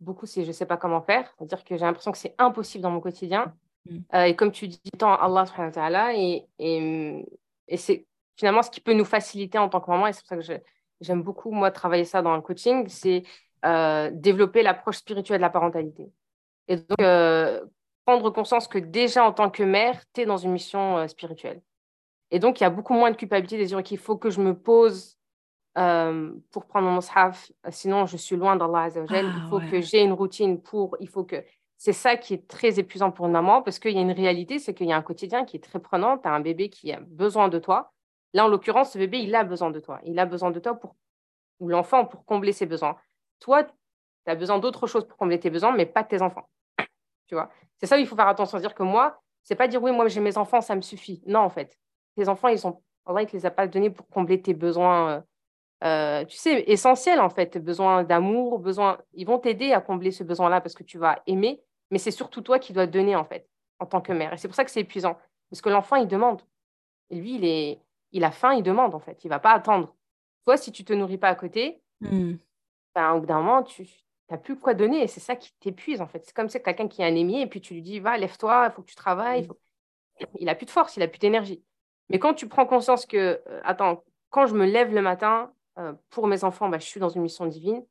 [0.00, 1.32] beaucoup, c'est je ne sais pas comment faire.
[1.36, 3.54] C'est-à-dire que j'ai l'impression que c'est impossible dans mon quotidien.
[3.86, 3.98] Mm.
[4.14, 7.24] Euh, et comme tu dis, tant Allah subhanahu wa ta'ala, et, et,
[7.68, 8.06] et c'est
[8.36, 10.62] finalement ce qui peut nous faciliter en tant que maman, et c'est pour ça que
[11.00, 13.24] j'aime beaucoup, moi, travailler ça dans le coaching, c'est
[13.64, 16.10] euh, développer l'approche spirituelle de la parentalité.
[16.68, 17.64] Et donc, euh,
[18.04, 21.62] prendre conscience que déjà en tant que mère, tu es dans une mission spirituelle.
[22.30, 24.40] Et donc, il y a beaucoup moins de culpabilité, de dire qu'il faut que je
[24.40, 25.18] me pose
[25.78, 29.26] euh, pour prendre mon mushaf, sinon je suis loin d'Allah Azzawajal.
[29.26, 31.44] il ah, faut que j'ai une routine pour, il faut que...
[31.76, 34.58] C'est ça qui est très épuisant pour une maman parce qu'il y a une réalité,
[34.58, 36.18] c'est qu'il y a un quotidien qui est très prenant.
[36.18, 37.92] Tu as un bébé qui a besoin de toi.
[38.34, 40.00] Là, en l'occurrence, ce bébé, il a besoin de toi.
[40.02, 40.96] Il a besoin de toi pour,
[41.60, 42.96] ou l'enfant pour combler ses besoins.
[43.38, 43.70] Toi, tu
[44.26, 46.48] as besoin d'autre chose pour combler tes besoins, mais pas de tes enfants.
[47.28, 48.58] Tu vois C'est ça, il faut faire attention.
[48.58, 51.22] Dire que moi, c'est pas dire oui, moi j'ai mes enfants, ça me suffit.
[51.26, 51.78] Non, en fait.
[52.16, 55.10] Tes enfants, ils sont, Allah, il te les a pas donnés pour combler tes besoins
[55.10, 55.20] euh,
[55.84, 60.24] euh, tu sais, essentiel en fait, besoin d'amour, besoin, ils vont t'aider à combler ce
[60.24, 63.48] besoin-là parce que tu vas aimer, mais c'est surtout toi qui dois donner en fait,
[63.78, 64.32] en tant que mère.
[64.32, 65.16] Et c'est pour ça que c'est épuisant,
[65.50, 66.42] parce que l'enfant, il demande.
[67.10, 69.94] Et lui, il, est, il a faim, il demande en fait, il va pas attendre.
[70.44, 72.34] Toi, si tu te nourris pas à côté, mmh.
[72.94, 73.86] ben, au bout d'un moment, tu
[74.30, 76.24] n'as plus quoi donner, et c'est ça qui t'épuise en fait.
[76.24, 78.72] C'est comme c'est quelqu'un qui est anémie, et puis tu lui dis, va, lève-toi, il
[78.72, 79.48] faut que tu travailles.
[80.40, 81.62] Il a plus de force, il a plus d'énergie.
[82.08, 85.92] Mais quand tu prends conscience que, euh, attends, quand je me lève le matin, euh,
[86.10, 87.84] pour mes enfants, bah, je suis dans une mission divine,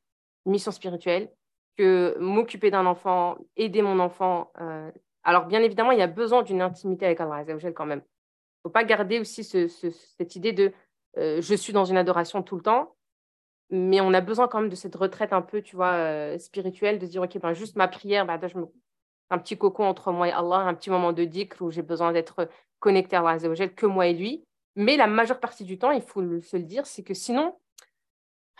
[0.45, 1.31] une mission spirituelle,
[1.77, 4.51] que m'occuper d'un enfant, aider mon enfant.
[4.59, 4.91] Euh,
[5.23, 7.99] alors, bien évidemment, il y a besoin d'une intimité avec Allah quand même.
[7.99, 10.73] Il ne faut pas garder aussi cette idée de
[11.15, 12.95] je suis dans une adoration tout le temps,
[13.69, 17.05] mais on a besoin quand même de cette retraite un peu, tu vois, spirituelle, de
[17.05, 18.65] dire, OK, ben, juste ma prière, bah, je me...
[19.29, 22.13] un petit cocon entre moi et Allah, un petit moment de dhikr où j'ai besoin
[22.13, 22.49] d'être
[22.79, 24.45] connecté à Allah que moi et lui.
[24.75, 27.57] Mais la majeure partie du temps, il faut se le dire, c'est que sinon,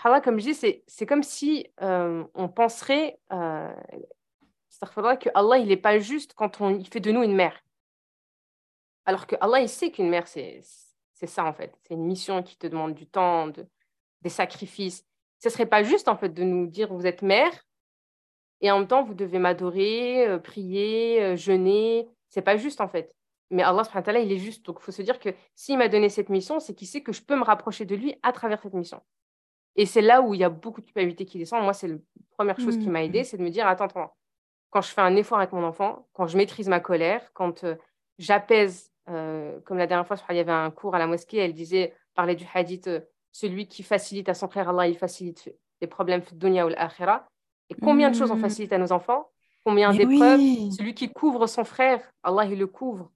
[0.03, 3.73] Allah, comme je dis, c'est comme si euh, on penserait euh,
[5.19, 7.61] que Allah, il n'est pas juste quand on, il fait de nous une mère.
[9.05, 10.61] Alors que Allah, il sait qu'une mère, c'est
[11.25, 11.75] ça en fait.
[11.83, 13.67] C'est une mission qui te demande du temps, de,
[14.21, 15.05] des sacrifices.
[15.39, 17.51] Ce ne serait pas juste en fait de nous dire vous êtes mère
[18.61, 22.07] et en même temps vous devez m'adorer, euh, prier, euh, jeûner.
[22.29, 23.13] C'est pas juste en fait.
[23.49, 23.83] Mais Allah,
[24.19, 24.65] il est juste.
[24.65, 27.13] Donc il faut se dire que s'il m'a donné cette mission, c'est qu'il sait que
[27.13, 29.01] je peux me rapprocher de lui à travers cette mission.
[29.77, 31.63] Et c'est là où il y a beaucoup de culpabilité qui descend.
[31.63, 31.97] Moi, c'est la
[32.31, 34.13] première chose qui m'a aidée, c'est de me dire, attends, attends,
[34.71, 37.75] quand je fais un effort avec mon enfant, quand je maîtrise ma colère, quand euh,
[38.17, 41.53] j'apaise, euh, comme la dernière fois, il y avait un cours à la mosquée, elle
[41.53, 42.89] disait, parlait du hadith,
[43.39, 47.27] celui qui facilite à son frère, Allah, il facilite les problèmes dunya ou l'akhira.
[47.69, 48.41] Et combien de choses on mmh.
[48.41, 49.29] facilite à nos enfants?
[49.63, 50.39] Combien d'épreuves?
[50.71, 53.11] Celui qui couvre son frère, Allah, il le couvre.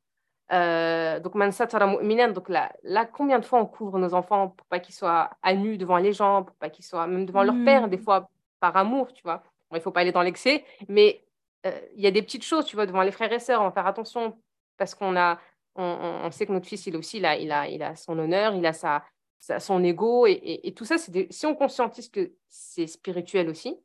[0.51, 4.93] Euh, donc, donc là, là, combien de fois on couvre nos enfants pour pas qu'ils
[4.93, 7.97] soient à nu devant les gens, pour pas qu'ils soient même devant leur père, des
[7.97, 8.03] mm.
[8.03, 8.29] fois
[8.59, 9.41] par amour, tu vois.
[9.71, 11.25] Bon, il faut pas aller dans l'excès, mais
[11.65, 13.65] euh, il y a des petites choses, tu vois, devant les frères et sœurs, on
[13.65, 14.37] va faire attention
[14.77, 15.39] parce qu'on a,
[15.75, 18.53] on, sait que notre fils, il aussi, il a, il a, il a son honneur,
[18.53, 19.03] il a sa,
[19.41, 23.75] son ego, et, et, tout ça, c'est si on conscientise que c'est spirituel aussi,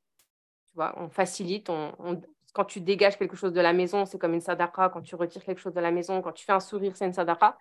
[0.67, 1.93] tu vois, on facilite, on,
[2.57, 4.89] quand tu dégages quelque chose de la maison, c'est comme une sadaqa.
[4.89, 7.13] Quand tu retires quelque chose de la maison, quand tu fais un sourire, c'est une
[7.13, 7.59] sadaqa.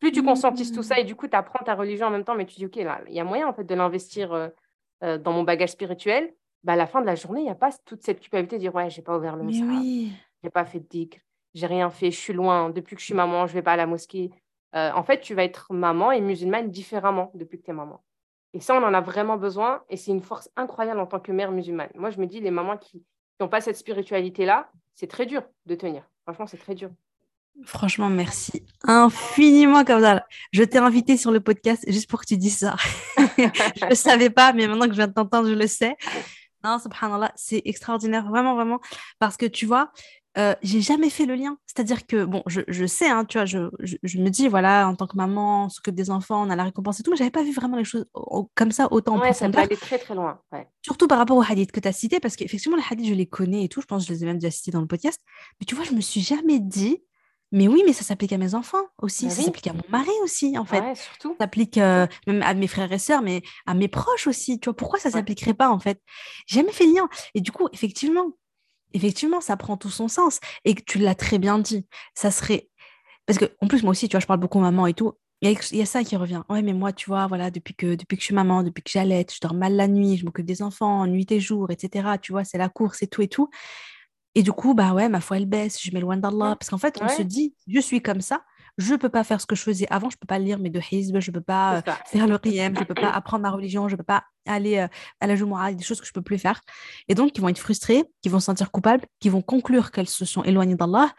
[0.00, 2.34] Plus tu conscientises tout ça et du coup, tu apprends ta religion en même temps,
[2.34, 4.48] mais tu dis, OK, là, il y a moyen en fait de l'investir euh,
[5.02, 6.34] euh, dans mon bagage spirituel.
[6.62, 8.60] Bah, à la fin de la journée, il n'y a pas toute cette culpabilité de
[8.60, 10.12] dire, ouais, j'ai pas ouvert le moussard, oui.
[10.42, 11.08] j'ai pas fait de
[11.54, 12.68] j'ai rien fait, je suis loin.
[12.68, 14.30] Depuis que je suis maman, je vais pas à la mosquée.
[14.74, 18.02] Euh, en fait, tu vas être maman et musulmane différemment depuis que tu es maman.
[18.54, 21.32] Et ça, on en a vraiment besoin et c'est une force incroyable en tant que
[21.32, 21.90] mère musulmane.
[21.94, 23.04] Moi, je me dis, les mamans qui,
[23.40, 26.08] n'ont pas cette spiritualité-là, c'est très dur de tenir.
[26.22, 26.90] Franchement, c'est très dur.
[27.64, 29.82] Franchement, merci infiniment.
[30.52, 32.76] Je t'ai invité sur le podcast juste pour que tu dises ça.
[33.16, 35.96] je ne savais pas, mais maintenant que je viens de t'entendre, je le sais.
[36.64, 38.80] Non, subhanallah, c'est extraordinaire, vraiment, vraiment.
[39.18, 39.92] Parce que tu vois,
[40.36, 41.56] euh, j'ai jamais fait le lien.
[41.66, 44.94] C'est-à-dire que, bon, je, je sais, hein, tu vois, je, je, me dis, voilà, en
[44.94, 47.30] tant que maman, ce que des enfants, on a la récompense et tout, mais j'avais
[47.30, 48.06] pas vu vraiment les choses
[48.54, 50.40] comme ça autant ouais, ça peut aller très, très loin.
[50.82, 53.26] Surtout par rapport aux hadiths que tu as cités, parce qu'effectivement, les hadiths, je les
[53.26, 55.20] connais et tout, je pense que je les ai même déjà cités dans le podcast.
[55.60, 57.02] Mais tu vois, je me suis jamais dit,
[57.52, 60.10] mais oui, mais ça s'applique à mes enfants aussi, bah ça s'applique à mon mari
[60.24, 60.80] aussi, en fait.
[60.80, 61.36] Ouais, surtout.
[61.38, 64.58] Ça s'applique euh, même à mes frères et sœurs, mais à mes proches aussi.
[64.58, 66.00] Tu vois, pourquoi ça s'appliquerait pas, en fait?
[66.46, 67.08] J'ai jamais fait le lien.
[67.34, 68.32] Et du coup, effectivement,
[68.94, 70.40] effectivement, ça prend tout son sens.
[70.64, 71.86] Et tu l'as très bien dit.
[72.14, 72.68] Ça serait.
[73.26, 75.12] Parce que, en plus, moi aussi, tu vois, je parle beaucoup maman et tout.
[75.42, 76.42] Il y, a, ça qui revient.
[76.48, 78.90] Ouais, mais moi, tu vois, voilà, depuis que, depuis que je suis maman, depuis que
[78.90, 82.08] j'allais, je dors mal la nuit, je m'occupe des enfants, nuit et jour, etc.
[82.22, 83.50] Tu vois, c'est la course et tout et tout.
[84.34, 86.56] Et du coup, bah ouais, ma foi, elle baisse, je m'éloigne d'Allah.
[86.58, 88.42] Parce qu'en fait, on se dit, je suis comme ça,
[88.76, 90.58] je ne peux pas faire ce que je faisais avant, je ne peux pas lire
[90.58, 93.10] mes deux hizb, je ne peux pas euh, faire le riem, je ne peux pas
[93.10, 94.88] apprendre ma religion, je ne peux pas aller euh,
[95.20, 96.60] à la Jumu'ah, des choses que je ne peux plus faire.
[97.08, 100.08] Et donc, ils vont être frustrés, qui vont se sentir coupables, qui vont conclure qu'elles
[100.08, 101.10] se sont éloignées d'Allah.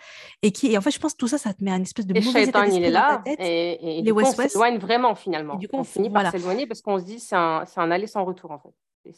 [0.41, 2.06] Et, qui, et en fait, je pense que tout ça, ça te met un espèce
[2.06, 5.56] de et mauvais état il est là, et, et, les on s'éloigne vraiment finalement.
[5.56, 8.24] du coup, on, finit par s'éloigner parce qu'on se dit c'est un, un aller sans
[8.24, 8.74] retour en fait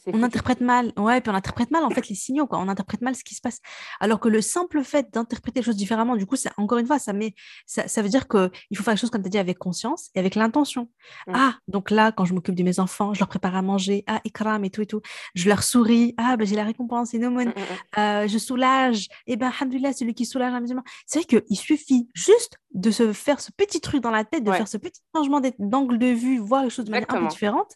[0.07, 2.59] on interprète mal, ouais, puis on interprète mal en fait les signaux, quoi.
[2.59, 3.59] On interprète mal ce qui se passe.
[3.99, 7.13] Alors que le simple fait d'interpréter les choses différemment, du coup, encore une fois, ça
[7.13, 7.33] met,
[7.65, 9.57] ça, ça veut dire que il faut faire les choses comme tu as dit avec
[9.57, 10.89] conscience et avec l'intention.
[11.33, 14.21] Ah, donc là, quand je m'occupe de mes enfants, je leur prépare à manger, ah,
[14.25, 15.01] ikram et tout et tout,
[15.35, 19.07] je leur souris, ah, ben j'ai la récompense, une aumône, mmh, mmh, euh, je soulage,
[19.25, 20.83] et eh ben, alhamdoulilah, c'est lui qui soulage un musulman.
[21.05, 24.51] C'est vrai qu'il suffit juste de se faire ce petit truc dans la tête, de
[24.51, 27.75] faire ce petit changement d'angle de vue, voir les choses de manière un peu différente.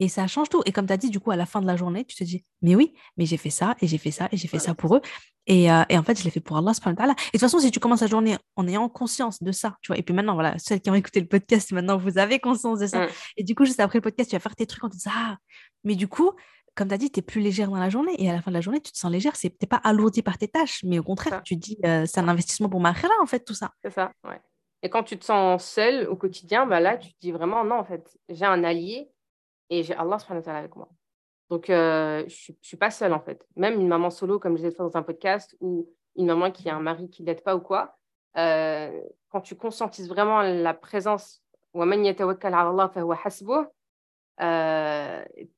[0.00, 0.62] Et ça change tout.
[0.64, 2.24] Et comme tu as dit, du coup, à la fin de la journée, tu te
[2.24, 4.74] dis, mais oui, mais j'ai fait ça, et j'ai fait ça, et j'ai fait ça
[4.74, 5.02] pour eux.
[5.46, 6.72] Et, euh, et, en fait, je l'ai fait pour Allah.
[6.72, 9.88] Et de toute façon, si tu commences la journée en ayant conscience de ça, tu
[9.88, 12.78] vois, et puis maintenant, voilà, celles qui ont écouté le podcast, maintenant, vous avez conscience
[12.78, 13.06] de ça.
[13.06, 13.08] Mm.
[13.36, 15.10] Et du coup, juste après le podcast, tu vas faire tes trucs en te disant,
[15.14, 15.36] ah,
[15.84, 16.32] mais du coup,
[16.74, 18.14] comme tu as dit, tu es plus légère dans la journée.
[18.18, 19.34] Et à la fin de la journée, tu te sens légère.
[19.34, 22.28] Tu n'es pas alourdi par tes tâches, mais au contraire, tu dis, euh, c'est un
[22.28, 23.72] investissement pour ma en fait, tout ça.
[23.82, 24.40] C'est ça, ouais.
[24.82, 27.76] Et quand tu te sens seule au quotidien, bah là, tu te dis vraiment, non,
[27.76, 29.10] en fait, j'ai un allié
[29.70, 30.88] et j'ai Allah avec moi.
[31.48, 33.46] Donc, euh, je ne suis pas seule en fait.
[33.56, 36.76] Même une maman solo, comme je fait dans un podcast, ou une maman qui a
[36.76, 37.96] un mari qui ne l'aide pas ou quoi,
[38.36, 41.42] euh, quand tu conscientises vraiment la présence,
[41.74, 41.84] euh,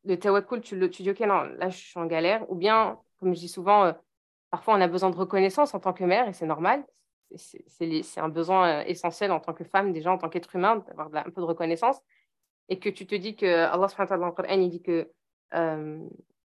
[0.04, 2.50] le tawakkul, tu, tu dis, ok, non, là je suis en galère.
[2.50, 3.92] Ou bien, comme je dis souvent,
[4.50, 6.84] parfois on a besoin de reconnaissance en tant que mère, et c'est normal.
[7.34, 11.30] C'est un besoin essentiel en tant que femme, déjà en tant qu'être humain, d'avoir un
[11.30, 11.98] peu de reconnaissance
[12.68, 15.10] et que tu te dis que Allah subhanahu wa ta'ala il dit que
[15.54, 15.98] euh,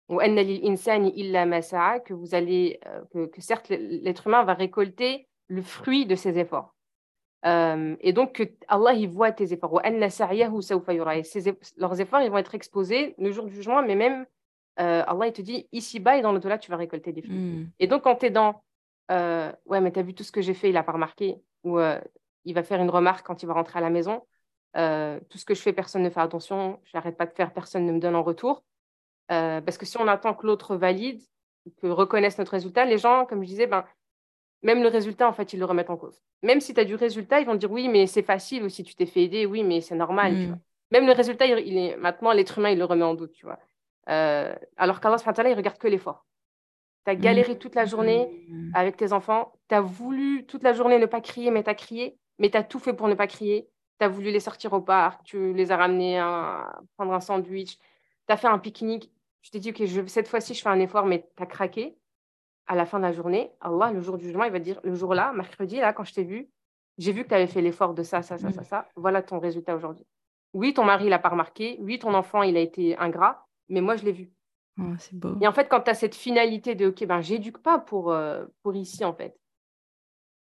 [0.08, 6.38] que vous allez euh, que, que, certes l'être humain va récolter le fruit de ses
[6.38, 6.74] efforts.
[7.44, 9.80] Euh, et donc que Allah il voit tes efforts.
[11.76, 14.26] Leurs efforts ils vont être exposés le jour du jugement mais même
[14.76, 17.70] Allah il te dit ici bas et dans l'au-delà tu vas récolter des fruits hmm.
[17.78, 18.62] et donc quand tu es dans
[19.08, 21.78] ouais mais tu as vu tout ce que j'ai fait il a pas remarqué ou
[22.44, 24.22] il va faire une remarque quand il va rentrer à la maison
[24.76, 26.80] euh, tout ce que je fais, personne ne fait attention.
[26.84, 28.64] Je n'arrête pas de faire, personne ne me donne en retour.
[29.32, 31.20] Euh, parce que si on attend que l'autre valide,
[31.80, 33.84] que reconnaisse notre résultat, les gens, comme je disais, ben,
[34.62, 36.22] même le résultat, en fait, ils le remettent en cause.
[36.42, 38.84] Même si tu as du résultat, ils vont dire oui, mais c'est facile, ou si
[38.84, 40.32] tu t'es fait aider, oui, mais c'est normal.
[40.32, 40.58] Mm.
[40.92, 43.32] Même le résultat, il, est, maintenant, l'être humain, il le remet en doute.
[43.32, 43.58] Tu vois.
[44.08, 46.26] Euh, alors qu'Allah, il regarde que l'effort.
[47.04, 47.58] Tu as galéré mm.
[47.58, 48.70] toute la journée mm.
[48.74, 51.74] avec tes enfants, tu as voulu toute la journée ne pas crier, mais tu as
[51.74, 54.72] crié, mais tu as tout fait pour ne pas crier tu as voulu les sortir
[54.72, 59.10] au parc, tu les as ramenés à prendre un sandwich, tu as fait un pique-nique,
[59.42, 61.96] tu t'es dit, OK, je, cette fois-ci, je fais un effort, mais tu as craqué.
[62.68, 64.94] À la fin de la journée, Allah, le jour du jugement, il va dire, le
[64.96, 66.50] jour-là, mercredi, là, quand je t'ai vu,
[66.98, 68.64] j'ai vu que tu avais fait l'effort de ça, ça, ça, ça, mm.
[68.64, 68.88] ça.
[68.96, 70.04] Voilà ton résultat aujourd'hui.
[70.52, 71.78] Oui, ton mari, il n'a pas remarqué.
[71.80, 74.32] Oui, ton enfant, il a été ingrat, mais moi, je l'ai vu.
[74.80, 75.36] Oh, c'est beau.
[75.40, 78.44] Et en fait, quand tu as cette finalité de, OK, ben, j'éduque pas pour, euh,
[78.62, 79.38] pour ici, en fait.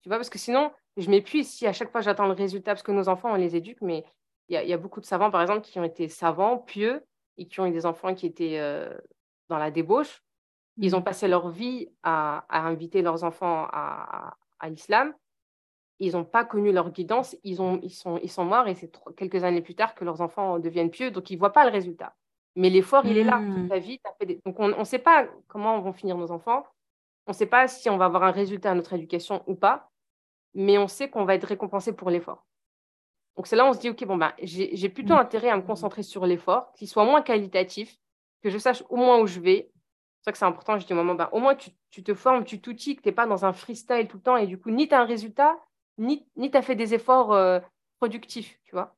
[0.02, 2.84] Tu vois, parce que sinon, je m'épuise si à chaque fois j'attends le résultat, parce
[2.84, 4.04] que nos enfants, on les éduque, mais
[4.50, 7.04] il y, a beaucoup de savants, par exemple, qui ont été savants, pieux,
[7.38, 8.90] et qui ont eu des enfants qui étaient euh,
[9.50, 10.24] dans la débauche.
[10.78, 11.04] Ils ont mmh.
[11.04, 14.38] passé leur vie à, inviter leurs enfants à,
[14.70, 15.14] l'islam.
[16.00, 17.36] Ils n'ont pas connu leur guidance.
[17.44, 20.22] Ils, ont, ils, sont, ils sont morts et c'est quelques années plus tard que leurs
[20.22, 21.12] enfants deviennent pieux.
[21.12, 22.16] Donc, ils ne voient pas le résultat.
[22.56, 23.80] Mais l'effort, il est là toute la mmh.
[23.80, 24.00] vie.
[24.46, 26.64] Donc, on ne sait pas comment vont finir nos enfants.
[27.26, 29.92] On ne sait pas si on va avoir un résultat à notre éducation ou pas
[30.58, 32.44] mais on sait qu'on va être récompensé pour l'effort.
[33.36, 35.20] Donc c'est là où on se dit, OK, bon, bah, j'ai plutôt mm.
[35.20, 37.96] intérêt à me concentrer sur l'effort, qu'il soit moins qualitatif,
[38.42, 39.70] que je sache au moins où je vais.
[40.18, 42.44] C'est ça que c'est important, je dis au moment, bah, au moins tu, te formes,
[42.44, 44.72] tu t'outilles, que tu n'es pas dans un freestyle tout le temps, et du coup,
[44.72, 45.56] ni tu as un résultat,
[46.00, 47.60] ni, ni tu as fait des efforts euh,
[48.00, 48.96] productifs, tu vois.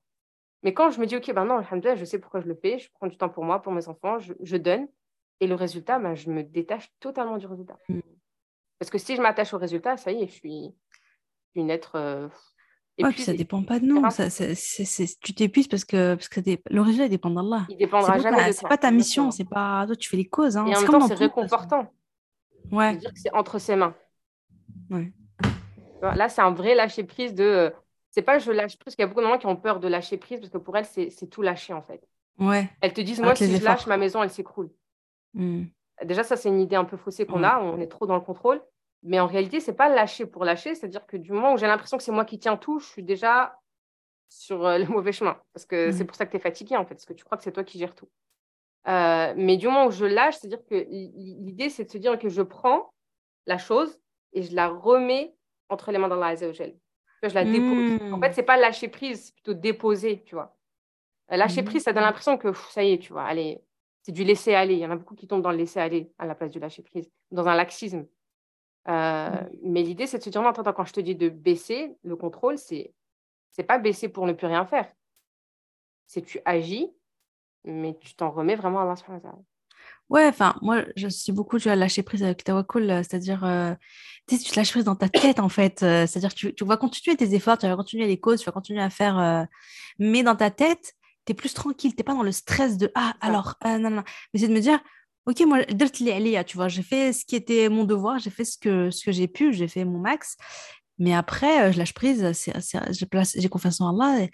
[0.64, 2.90] Mais quand je me dis, OK, ben non, je sais pourquoi je le fais, je
[2.94, 4.88] prends du temps pour moi, pour mes enfants, je, donne,
[5.42, 7.78] et le résultat, ben, je me détache totalement du résultat.
[7.90, 8.00] Mm.
[8.80, 10.74] Parce que si je m'attache au résultat, ça y est, je suis,
[11.56, 11.96] une être.
[11.96, 12.28] Euh,
[12.98, 14.04] et puis, ça dépend pas de nous.
[14.10, 14.28] Ça,
[15.22, 17.66] tu t'épuises parce que, parce que le résultat dépend d'Allah.
[17.70, 20.58] Il dépendra jamais de C'est pas ta mission, c'est pas toi, tu fais les causes.
[20.58, 20.66] Hein.
[20.66, 21.92] Et en même temps, c'est réconfortant.
[22.72, 22.98] Ouais.
[22.98, 23.96] dire que c'est entre ses mains.
[24.90, 25.12] Ouais.
[26.02, 27.44] Là, c'est un vrai lâcher prise de.
[27.44, 27.70] Euh,
[28.12, 29.80] c'est pas je lâche prise, parce qu'il y a beaucoup de gens qui ont peur
[29.80, 32.02] de lâcher prise parce que pour elles, c'est tout lâcher en fait.
[32.40, 32.70] Ouais.
[32.82, 34.70] Elles te disent, moi, si je lâche, ma maison, elle s'écroule.
[35.34, 35.66] Mmh.
[36.06, 37.60] Déjà, ça, c'est une idée un peu faussée qu'on a.
[37.60, 38.62] On est trop dans le contrôle.
[39.04, 40.76] Mais en réalité, c'est pas lâcher pour lâcher.
[40.76, 43.04] C'est-à-dire que du moment où j'ai l'impression que c'est moi qui tiens tout, je suis
[43.04, 43.58] déjà
[44.28, 45.38] sur euh, le mauvais chemin.
[45.54, 46.96] Parce que c'est pour ça que tu es fatigué, en fait.
[46.96, 48.10] Parce que tu crois que c'est toi qui gères tout.
[48.88, 52.30] Euh, mais du moment où je lâche, c'est-à-dire que l'idée, c'est de se dire que
[52.30, 52.94] je prends
[53.46, 54.00] la chose
[54.34, 55.34] et je la remets
[55.70, 56.76] entre les mains d'Allah Azzawajal.
[57.24, 58.14] Je la dépose.
[58.14, 58.34] En fait, hmm.
[58.34, 60.56] c'est pas lâcher prise, c'est plutôt déposer, tu vois.
[61.32, 63.62] Euh, lâcher prise, ça donne l'impression que ça y est, tu vois, allez,
[64.02, 64.76] c'est du laisser aller.
[64.76, 66.60] Il y en a beaucoup qui tombent dans le laisser aller à la place du
[66.60, 68.06] lâcher prise, dans un laxisme.
[68.90, 69.50] Euh, hmm.
[69.64, 72.16] Mais l'idée, c'est de se dire, non, attends, quand je te dis de baisser le
[72.16, 72.94] contrôle, c'est
[73.52, 74.88] c'est pas baisser pour ne plus rien faire.
[76.08, 76.92] C'est tu agis,
[77.64, 78.96] mais tu t'en remets vraiment à Allah
[80.10, 83.76] Ouais, enfin, moi, je suis beaucoup tu as lâcher prise avec Tawakul, euh, c'est-à-dire, euh,
[84.28, 85.84] tu te lâches prise dans ta tête, en fait.
[85.84, 88.52] Euh, c'est-à-dire, tu, tu vas continuer tes efforts, tu vas continuer les causes, tu vas
[88.52, 89.48] continuer à faire.
[90.00, 92.92] mais dans ta tête, tu es plus tranquille, tu n'es pas dans le stress de
[92.96, 94.04] Ah, alors, non, non.
[94.34, 94.80] Mais c'est de me dire,
[95.26, 98.90] OK, moi, tu vois, j'ai fait ce qui était mon devoir, j'ai fait ce que,
[98.90, 100.38] ce que j'ai pu, j'ai fait mon max.
[100.98, 102.26] Mais après, je lâche prise,
[102.92, 104.28] j'ai confiance en Allah.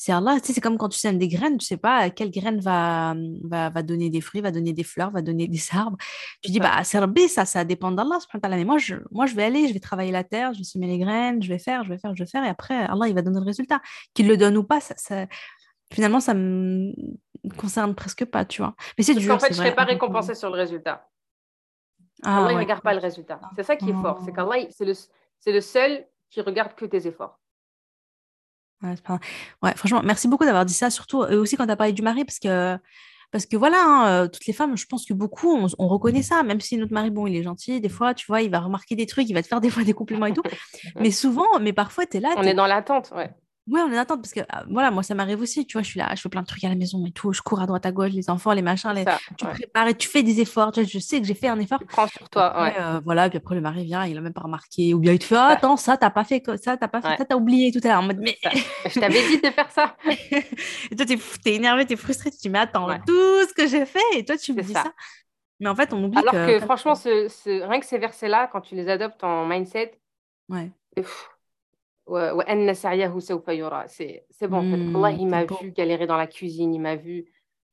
[0.00, 2.30] C'est Allah, tu sais, c'est comme quand tu sèmes des graines, tu sais pas quelle
[2.30, 5.96] graine va, va, va, donner des fruits, va donner des fleurs, va donner des arbres.
[6.40, 8.18] Tu dis, bah, c'est ça, ça dépend d'Allah.
[8.48, 10.86] Mais moi je, moi, je vais aller, je vais travailler la terre, je vais semer
[10.86, 12.44] les graines, je vais faire, je vais faire, je vais faire.
[12.44, 13.80] Et après, Allah, il va donner le résultat.
[14.14, 15.26] Qu'il le donne ou pas, ça,
[15.92, 16.92] finalement, ça me
[17.48, 18.74] concerne presque pas, tu vois.
[18.96, 19.34] Mais c'est dur.
[19.34, 21.08] En fait, je ne serais pas récompensé sur le résultat.
[22.24, 23.40] Ah, Allah, ne regarde pas le résultat.
[23.56, 24.20] C'est ça qui est fort.
[24.24, 24.94] C'est qu'Allah, c'est le,
[25.46, 27.38] le seul qui regarde que tes efforts.
[28.82, 32.02] Ouais, franchement, merci beaucoup d'avoir dit ça, surtout et aussi quand tu as parlé du
[32.02, 32.78] mari, parce que,
[33.32, 36.44] parce que voilà, hein, euh, toutes les femmes, je pense que beaucoup, on, reconnaît ça,
[36.44, 38.94] même si notre mari, bon, il est gentil, des fois, tu vois, il va remarquer
[38.94, 40.42] des trucs, il va te faire des fois des compliments et tout,
[40.96, 42.34] mais souvent, mais parfois, tu es là.
[42.36, 43.34] On est dans l'attente, ouais.
[43.70, 45.82] Oui, on est en attente parce que ah, voilà, moi ça m'arrive aussi, tu vois,
[45.82, 47.60] je suis là, je fais plein de trucs à la maison et tout, je cours
[47.60, 49.04] à droite à gauche, les enfants, les machins, les...
[49.36, 51.58] tu prépares et tu fais des efforts, tu vois, je sais que j'ai fait un
[51.58, 51.78] effort.
[51.78, 52.74] Tu prends sur toi, ouais.
[52.78, 55.18] Euh, voilà, puis après le mari vient, il a même pas remarqué, ou bien il
[55.18, 57.70] te fait, oh, attends, ça t'as pas fait, ça t'as pas fait, ça t'as oublié
[57.70, 58.36] tout à l'heure, en mode, mais
[58.88, 59.96] je t'avais dit de faire ça.
[60.08, 61.18] et toi t'es
[61.50, 64.24] es énervé, t'es frustré, tu te dis, mais attends, tout ce que j'ai fait, et
[64.24, 64.92] toi tu me dis ça.
[65.60, 68.76] Mais en fait, on oublie Alors que, franchement, ce, rien que ces versets-là, quand tu
[68.76, 69.98] les adoptes en mindset,
[70.48, 70.70] ouais.
[74.30, 77.26] C'est bon, hmm, Allah, il m'a vu galérer dans la cuisine, il m'a vu.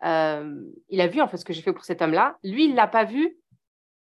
[0.03, 2.37] Euh, il a vu en fait ce que j'ai fait pour cet homme-là.
[2.43, 3.37] Lui, il l'a pas vu.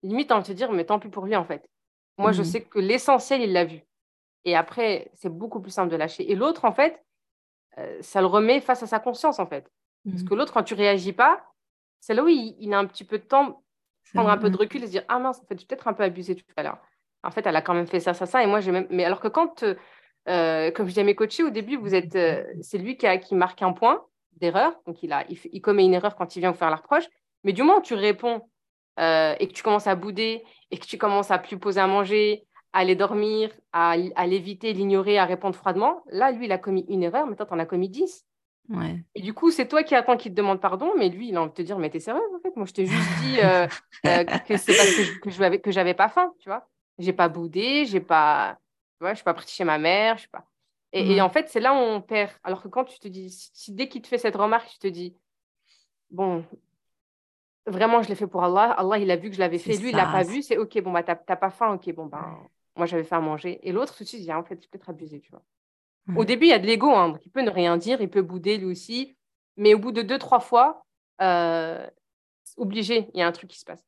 [0.02, 1.70] Limite, en te dire, mais tant pis pour lui en fait.
[2.18, 2.46] Moi, je hmm.
[2.46, 3.82] sais que l'essentiel, il l'a vu.
[4.46, 6.30] Et après, c'est beaucoup plus simple de lâcher.
[6.30, 7.04] Et l'autre, en fait,
[7.78, 9.70] euh, ça le remet face à sa conscience en fait.
[10.06, 11.42] Parce que l'autre, quand tu réagis pas,
[12.02, 13.64] c'est là où il, a un petit peu de temps,
[14.14, 16.04] prendre un peu de recul et se dire, ah mince, en fait, peut-être un peu
[16.04, 16.78] abusé tout à l'heure.
[17.24, 18.44] En fait, elle a quand même fait ça, ça, ça.
[18.44, 18.86] Et moi, j'ai même.
[18.90, 19.76] Mais alors que quand euh,
[20.30, 23.08] euh, comme je dis à mes coachés, au début, vous êtes, euh, c'est lui qui,
[23.08, 24.04] a, qui marque un point
[24.40, 24.74] d'erreur.
[24.88, 27.06] Donc, il, a, il, commet une erreur quand il vient vous faire la reproche.
[27.44, 28.42] Mais du moment où tu réponds
[29.00, 31.88] euh, et que tu commences à bouder et que tu commences à plus poser à
[31.88, 36.58] manger, à aller dormir, à, à l'éviter, l'ignorer, à répondre froidement, là, lui, il a
[36.58, 38.26] commis une erreur, mais toi, tu en as commis dix.
[38.70, 39.04] Ouais.
[39.14, 41.42] Et du coup, c'est toi qui attends qu'il te demande pardon, mais lui, il a
[41.42, 42.56] envie de te dire, mais t'es sérieux, en fait?
[42.56, 43.38] Moi, je t'ai juste dit
[44.48, 46.66] que c'est parce que je, que j'avais pas faim, tu vois?
[46.98, 48.58] J'ai pas boudé, j'ai pas
[49.10, 50.46] je ne suis pas partie chez ma mère, je suis pas.
[50.96, 52.32] Et, en fait, c'est là où on perd.
[52.44, 54.88] Alors que quand tu te dis, si, dès qu'il te fait cette remarque, tu te
[54.88, 55.18] dis,
[56.12, 56.46] bon,
[57.66, 58.72] vraiment, je l'ai fait pour Allah.
[58.78, 59.76] Allah, il a vu que je l'avais fait.
[59.78, 60.44] Lui, il l'a pas vu.
[60.44, 61.74] C'est OK, bon, bah, t'as pas faim.
[61.74, 62.38] OK, bon, ben,
[62.76, 63.60] moi, j'avais fait à manger.
[63.68, 65.44] Et l'autre, tout de suite, il dit, en fait, tu peux être abusé, tu vois.
[66.16, 66.92] Au début, il y a de l'ego.
[66.92, 69.18] Hein, il peut ne rien dire, il peut bouder lui aussi.
[69.58, 70.86] Mais au bout de deux, trois fois,
[71.22, 71.88] euh,
[72.58, 73.84] obligé, il y a un truc qui se passe.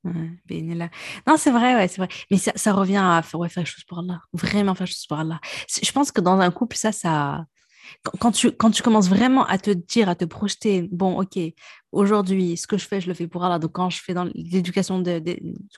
[1.27, 2.09] non, c'est vrai, ouais, c'est vrai.
[2.31, 4.21] Mais ça, ça revient à faire, ouais, faire les choses pour Allah.
[4.33, 5.39] Vraiment faire les choses pour Allah.
[5.67, 7.45] Je pense que dans un couple, ça, ça.
[8.19, 11.39] Quand tu, quand tu commences vraiment à te dire, à te projeter, bon, ok,
[11.91, 13.59] aujourd'hui, ce que je fais, je le fais pour Allah.
[13.59, 15.21] Donc, quand je fais dans l'éducation, de,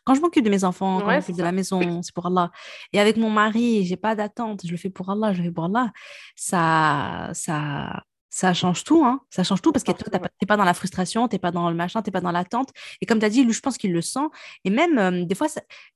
[0.05, 2.51] quand je m'occupe de mes enfants, quand je m'occupe de la maison, c'est pour Allah.
[2.93, 5.51] Et avec mon mari, j'ai pas d'attente, je le fais pour Allah, je le fais
[5.51, 5.91] pour Allah.
[6.35, 8.03] Ça, ça,
[8.37, 9.19] ça change tout, hein.
[9.31, 11.49] Ça change tout parce que toi, tu n'es pas dans la frustration, tu n'es pas
[11.49, 12.69] dans le machin, tu n'es pas dans l'attente.
[13.01, 14.27] Et comme tu as dit, lui, je pense qu'il le sent.
[14.63, 15.47] Et même, euh, des, fois,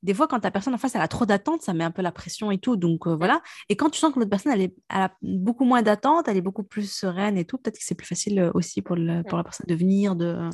[0.01, 2.01] des fois, quand ta personne en face, elle a trop d'attente, ça met un peu
[2.01, 2.77] la pression et tout.
[2.77, 3.43] Donc, euh, voilà.
[3.69, 6.41] Et quand tu sens que l'autre personne, elle, est, a beaucoup moins d'attente, elle est
[6.41, 9.37] beaucoup plus sereine et tout, peut-être que c'est plus facile euh, aussi pour, le, pour
[9.37, 10.49] la personne de venir, de...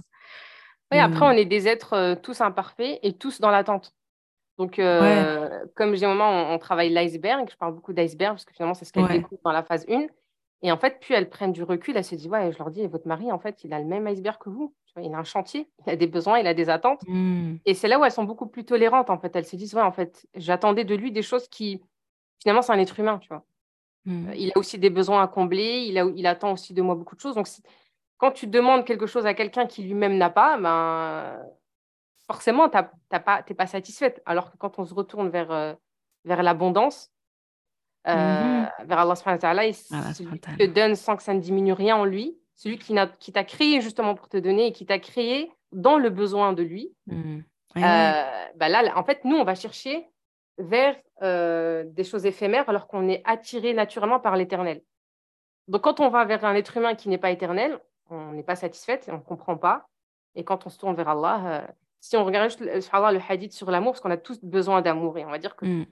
[0.92, 3.94] Oui, après, on est des êtres tous imparfaits et tous dans l'attente.
[4.58, 8.74] Donc, comme j'ai un moment, on, travaille l'iceberg, je parle beaucoup d'iceberg parce que finalement,
[8.74, 10.08] c'est ce qu'elle découvre dans la phase 1.
[10.64, 12.86] Et en fait, plus elles prennent du recul, elles se disent, ouais, je leur dis,
[12.88, 14.74] votre mari, en fait, il a le même iceberg que vous.
[15.00, 17.02] il a un chantier, il a des besoins, il a des attentes.
[17.08, 17.58] Mmh.
[17.66, 19.36] Et c'est là où elles sont beaucoup plus tolérantes, en fait.
[19.36, 21.82] Elles se disent, ouais, en fait, j'attendais de lui des choses qui,
[22.42, 23.46] finalement, c'est un être humain, tu vois.
[24.06, 24.32] Mmh.
[24.36, 27.16] Il a aussi des besoins à combler, il, a, il attend aussi de moi beaucoup
[27.16, 27.36] de choses.
[27.36, 27.48] Donc,
[28.18, 31.40] quand tu demandes quelque chose à quelqu'un qui lui-même n'a pas, ben,
[32.26, 32.78] forcément, tu
[33.12, 34.24] n'es pas, pas satisfaite.
[34.26, 35.74] Alors que quand on se retourne vers, euh,
[36.26, 37.12] vers l'abondance,
[38.08, 38.70] euh, mhm.
[38.86, 39.40] vers Allah subhanahu
[40.32, 43.82] il te donne sans que ça ne diminue rien en lui, celui qui t'a créé
[43.82, 46.94] justement pour te donner et qui t'a créé dans le besoin de lui.
[47.08, 47.44] Mhm.
[47.76, 50.08] bah là, en fait, nous, on va chercher
[50.58, 54.82] vers des choses éphémères alors qu'on est attiré naturellement par l'éternel.
[55.68, 57.80] Donc, quand on va vers un être humain qui n'est pas éternel,
[58.10, 59.88] on n'est pas satisfait, on ne comprend pas.
[60.36, 61.68] Et quand on se tourne vers Allah, euh,
[62.00, 65.26] si on regarde juste le hadith sur l'amour, parce qu'on a tous besoin d'amour, et
[65.26, 65.86] on va dire que mm.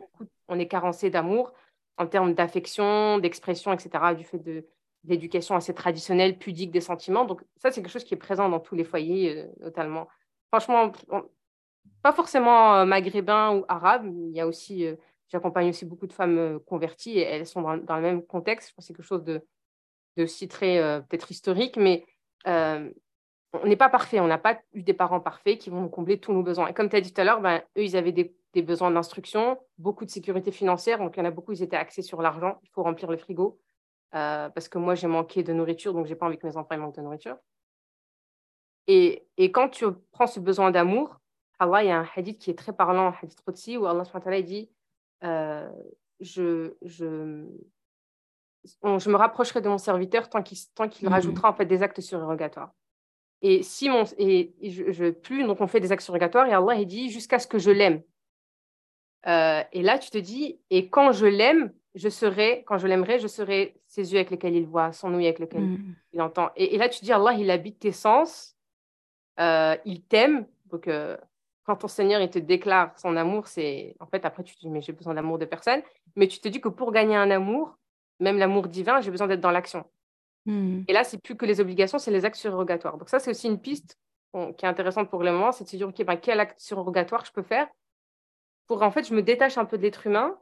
[0.48, 1.52] on est carencé d'amour
[1.98, 4.66] en termes d'affection, d'expression, etc., du fait de,
[5.08, 7.26] l'éducation assez traditionnelle, pudique des sentiments.
[7.26, 10.08] Donc, ça, c'est quelque chose qui est présent dans tous les foyers, euh, notamment.
[10.52, 10.92] Franchement,
[12.02, 14.88] pas forcément euh, maghrébin ou arabe, il y a aussi,
[15.30, 18.70] j'accompagne aussi beaucoup de femmes converties et elles sont dans, le même contexte.
[18.70, 19.46] Je pense que c'est quelque chose de,
[20.18, 20.26] de
[20.64, 22.06] euh, peut-être historique, mais
[22.48, 22.90] euh,
[23.54, 24.20] on n'est pas parfait.
[24.20, 26.68] On n'a pas eu des parents parfaits qui vont combler tous nos besoins.
[26.68, 29.60] Et comme tu as dit tout à l'heure, ben, eux, ils avaient des, besoins d'instruction,
[29.78, 31.00] beaucoup de sécurité financière.
[31.00, 32.60] Donc, il y en a beaucoup, ils étaient axés sur l'argent.
[32.64, 33.60] Il faut remplir le frigo.
[34.14, 36.78] Euh, parce que moi, j'ai manqué de nourriture, donc j'ai pas envie que mes enfants
[36.78, 37.38] manquent de nourriture.
[38.88, 41.20] Et, et, quand tu prends ce besoin d'amour,
[41.60, 44.04] Allah, il y a un hadith qui est très parlant, un hadith Qudsi, où Allah
[44.42, 44.70] dit
[46.20, 47.46] je, je,
[48.84, 50.58] je me rapprocherai de mon serviteur tant qu'il
[50.92, 51.14] qu'il mhm.
[51.14, 52.74] rajoutera en fait des actes surrogatoires.
[53.42, 56.88] Et si mon et, je, plus donc on fait des actes surrogatoires et Allah il
[56.88, 58.02] dit jusqu'à ce que je l'aime.
[59.28, 63.18] Euh, et là tu te dis et quand je l'aime je serai quand je l'aimerai
[63.18, 65.96] je serai ses yeux avec lesquels il voit son ouïe avec lesquels mhm.
[66.14, 66.50] il entend.
[66.56, 68.56] Et, là tu te dis Allah il habite tes sens,
[69.40, 71.18] euh, il t'aime donc euh,
[71.64, 74.70] quand ton Seigneur il te déclare son amour, c'est en fait après tu te dis
[74.70, 75.82] mais j'ai besoin d'amour de personne,
[76.16, 77.78] mais tu te dis que pour gagner un amour,
[78.20, 79.86] même l'amour divin, j'ai besoin d'être dans l'action.
[80.46, 80.84] Hmm.
[80.88, 82.98] Et là, c'est plus que les obligations, c'est les actes surrogatoires.
[82.98, 83.98] Donc ça, c'est aussi une piste
[84.58, 87.24] qui est intéressante pour le moment, c'est de se dire, OK, ben, quel acte surrogatoire
[87.26, 87.68] je peux faire
[88.68, 90.38] pour, en fait, je me détache un peu de l'être humain.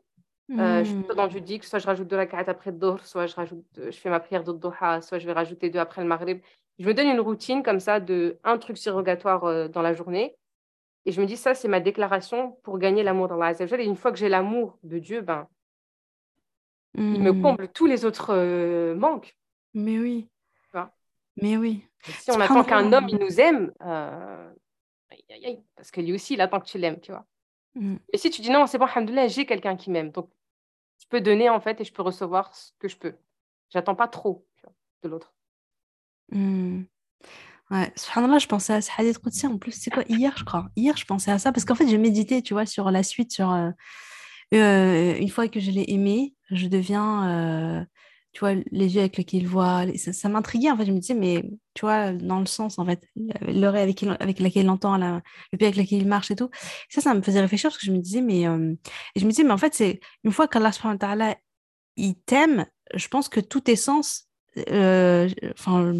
[0.51, 3.35] Euh, je suis dans judique, soit je rajoute de la carte après le soit je,
[3.35, 6.41] rajoute, je fais ma prière de doha, soit je vais rajouter deux après le maghrib.
[6.79, 10.35] Je me donne une routine comme ça de un truc surrogatoire euh, dans la journée.
[11.05, 13.95] Et je me dis, ça, c'est ma déclaration pour gagner l'amour dans la Et une
[13.95, 15.47] fois que j'ai l'amour de Dieu, ben,
[16.95, 17.41] il me mmh.
[17.41, 19.35] comble tous les autres euh, manques.
[19.73, 20.29] Mais oui.
[21.41, 21.87] Mais oui.
[22.03, 24.53] si on attend qu'un homme il nous aime, euh,
[25.75, 27.25] parce que lui aussi, il attend que tu l'aimes, tu vois.
[27.75, 27.95] Mmh.
[28.11, 30.11] Et si tu dis non, c'est bon, alhamdoulilah, j'ai quelqu'un qui m'aime.
[30.11, 30.29] Donc,
[30.99, 33.15] je peux donner, en fait, et je peux recevoir ce que je peux.
[33.69, 34.45] J'attends pas trop
[35.03, 35.33] de l'autre.
[36.29, 36.83] Mmh.
[37.71, 39.47] Ouais, subhanallah, je pensais à ce hadith Qudsi.
[39.47, 40.67] En plus, c'est quoi Hier, je crois?
[40.75, 43.31] Hier, je pensais à ça parce qu'en fait, j'ai médité, tu vois, sur la suite,
[43.31, 43.71] sur euh,
[44.51, 47.85] une fois que je l'ai aimé, je deviens, euh,
[48.33, 49.85] tu vois, les yeux avec lesquels il voit.
[49.95, 50.85] Ça, m'intriguait, en fait.
[50.85, 51.43] Je me disais, mais
[51.75, 53.07] tu vois, dans le sens, en fait,
[53.41, 56.49] l'oreille avec, avec laquelle il entend, le pied avec lequel il marche et tout.
[56.89, 58.73] Ça, ça me faisait réfléchir parce que je me disais, mais, euh,
[59.15, 60.71] et je me disais, mais en fait, c'est une fois qu'Allah,
[61.95, 62.65] il t'aime,
[62.95, 64.27] je pense que tout est sens,
[64.69, 65.93] euh, enfin,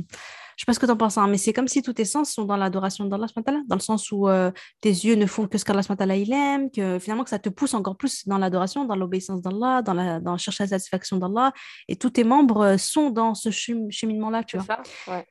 [0.62, 2.32] sais pas ce que tu en penses, hein, mais c'est comme si tous tes sens
[2.32, 3.28] sont dans l'adoration d'Allah,
[3.68, 4.52] dans le sens où euh,
[4.82, 7.74] tes yeux ne font que ce qu'Allah il aime, que finalement que ça te pousse
[7.74, 11.52] encore plus dans l'adoration, dans l'obéissance d'Allah, dans, la, dans chercher la satisfaction d'Allah,
[11.88, 14.66] et tous tes membres euh, sont dans ce cheminement-là, tu vois.
[14.66, 15.26] Ça, ouais.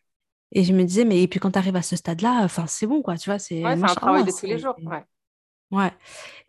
[0.55, 2.87] Et je me disais, mais et puis quand tu arrives à ce stade-là, enfin, c'est
[2.87, 3.39] bon, quoi, tu vois.
[3.39, 5.05] C'est un travail de tous les jours, ouais.
[5.73, 5.91] Ouais.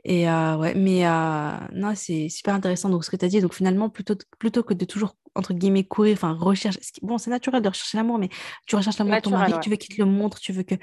[0.04, 3.40] Et euh, ouais, mais euh, non, c'est super intéressant donc ce que tu as dit.
[3.40, 6.78] Donc finalement, plutôt, plutôt que de toujours, entre guillemets, courir, enfin, recherche.
[7.02, 8.30] Bon, c'est naturel de rechercher l'amour, mais
[8.68, 10.76] tu recherches l'amour de ton mari, tu veux qu'il te le montre, tu veux que.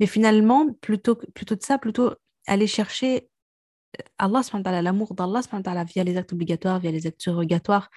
[0.00, 2.12] Mais finalement, plutôt, plutôt de ça, plutôt
[2.46, 3.28] aller chercher
[3.98, 4.42] euh, Allah,
[4.82, 5.42] l'amour d'Allah
[5.84, 7.90] via les actes obligatoires, via les actes surrogatoires.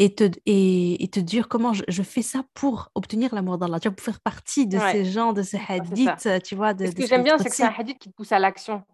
[0.00, 3.96] Et te, et, te dire comment je, fais ça pour obtenir l'amour d'Allah, tu vois,
[3.96, 6.72] pour faire partie de ces gens, de ces hadiths, tu vois.
[6.72, 8.84] De, ce que j'aime bien, c'est que c'est un hadith qui te pousse à l'action.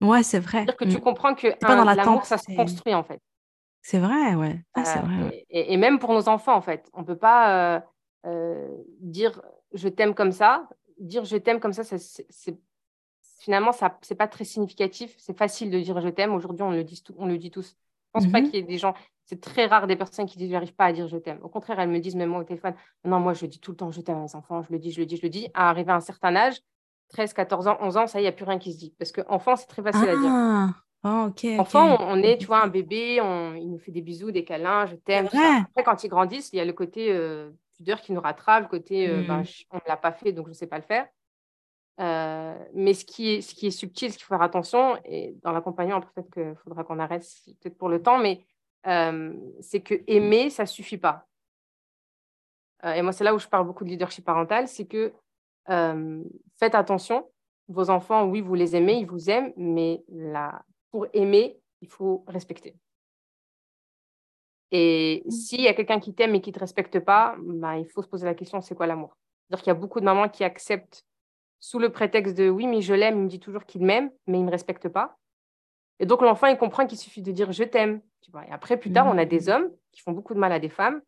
[0.00, 0.58] Ouais, c'est vrai.
[0.58, 1.00] C'est-à-dire que tu mmh.
[1.00, 3.20] comprends que l'amour, ça se construit en fait.
[3.86, 4.64] C'est vrai, ouais.
[4.74, 6.90] Ah, vrai, Et, même pour nos enfants, en fait.
[6.92, 7.80] On ne peut pas euh,
[8.26, 8.68] euh,
[8.98, 9.40] dire
[9.74, 10.68] je t'aime comme ça.
[10.98, 12.58] Dire je t'aime comme ça, c'est
[13.38, 15.14] finalement, ça c'est pas très significatif.
[15.18, 16.34] C'est facile de dire je t'aime.
[16.34, 17.76] Aujourd'hui, on, le dit on le dit tous.
[17.76, 18.94] Je pense pas mmh qu'il y ait des gens.
[19.24, 21.38] C'est très rare des personnes qui disent j'arrive pas à dire je t'aime.
[21.44, 22.74] Au contraire, elles me disent même moi au téléphone
[23.04, 24.62] non, moi je dis tout le temps je t'aime à mes enfants.
[24.62, 25.46] Je le dis, je le dis, je le dis.
[25.54, 26.56] À arriver à un certain âge,
[27.10, 28.96] 13, 14 ans, 11 ans, ça, il n'y a plus rien qui se dit.
[28.98, 30.74] Parce qu'enfant, c'est très facile à dire.
[31.08, 31.30] Oh,
[31.60, 34.86] enfant, on, est, tu vois, un bébé, on, il nous fait des bisous, des câlins,
[34.86, 35.26] je t'aime.
[35.26, 38.68] Après, quand ils grandissent, il y a le côté euh, pudeur qui nous rattrape, le
[38.68, 39.46] côté euh, ben, hmm.
[39.70, 41.06] on ne l'a pas fait, donc je ne sais pas le faire.
[42.00, 45.36] Euh, mais ce qui, est, ce qui est subtil, ce qu'il faut faire attention, et
[45.44, 47.24] dans l'accompagnement, peut-être qu'il faudra qu'on arrête,
[47.60, 48.44] peut-être pour le temps, mais
[49.60, 51.26] c'est que aimer, ça ne suffit pas.
[52.84, 55.12] et moi, c'est là où je parle beaucoup de leadership parental, c'est que
[55.66, 57.28] faites attention
[57.68, 60.62] vos enfants, oui, vous les aimez, ils vous aiment, mais là,
[60.96, 62.74] pour aimer, il faut respecter.
[64.70, 65.30] Et mmh.
[65.30, 68.00] s'il y a quelqu'un qui t'aime et qui ne te respecte pas, bah, il faut
[68.00, 69.14] se poser la question, c'est quoi l'amour?
[69.42, 71.04] C'est-à-dire qu'il y a beaucoup de mamans qui acceptent
[71.60, 74.38] sous le prétexte de oui, mais je l'aime, il me dit toujours qu'il m'aime, mais
[74.38, 75.18] il ne me respecte pas.
[76.00, 78.00] Et donc l'enfant, il comprend qu'il suffit de dire je t'aime.
[78.48, 79.50] Et après, plus tard, on a des mmh.
[79.50, 81.02] hommes qui font beaucoup de mal à des femmes,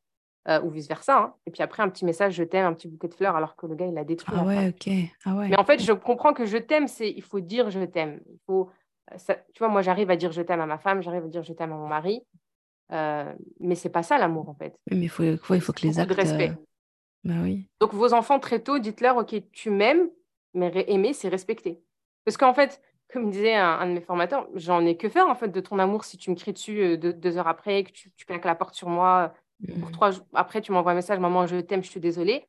[0.48, 1.18] euh, ou vice-versa.
[1.18, 1.34] Hein.
[1.46, 3.66] Et puis après, un petit message je t'aime, un petit bouquet de fleurs, alors que
[3.66, 4.34] le gars, il l'a détruit.
[4.38, 4.92] Ah ouais, ok.
[5.24, 5.48] Ah ouais.
[5.48, 8.20] Mais en fait, je comprends que je t'aime, c'est il faut dire je t'aime.
[8.30, 8.70] Il faut,
[9.12, 11.42] euh, tu vois, moi, j'arrive à dire je t'aime à ma femme, j'arrive à dire
[11.42, 12.22] je t'aime à mon mari.
[12.90, 14.78] Euh, mais c'est pas ça l'amour en fait.
[14.90, 16.08] Mais il faut, il faut que les actes.
[16.08, 16.52] De respect.
[17.24, 17.68] Bah oui.
[17.80, 20.08] Donc vos enfants très tôt, dites-leur ok, tu m'aimes,
[20.54, 21.82] mais aimer c'est respecter.
[22.24, 22.80] Parce qu'en fait,
[23.12, 26.04] comme disait un, de mes formateurs, j'en ai que faire en fait de ton amour
[26.04, 28.74] si tu me cries dessus euh, deux, heures après, que tu, tu claques la porte
[28.74, 29.34] sur moi.
[29.66, 29.92] Pour mmh.
[29.92, 32.46] trois après, tu m'envoies un message, maman, je t'aime, je suis désolée.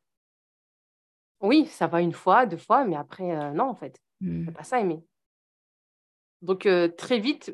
[1.41, 3.99] Oui, ça va une fois, deux fois, mais après, euh, non, en fait.
[4.21, 4.45] Mmh.
[4.45, 5.01] C'est pas ça, aimer.
[6.41, 6.67] Donc,
[6.97, 7.53] très vite,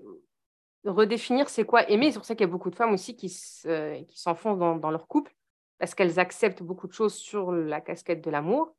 [0.83, 2.11] redéfinir c'est quoi aimer?
[2.11, 5.07] C'est pour ça qu'il y a beaucoup de femmes aussi qui, qui s'enfoncent dans, leur
[5.07, 5.35] couple
[5.79, 8.75] parce qu'elles acceptent beaucoup de choses sur la casquette de l'amour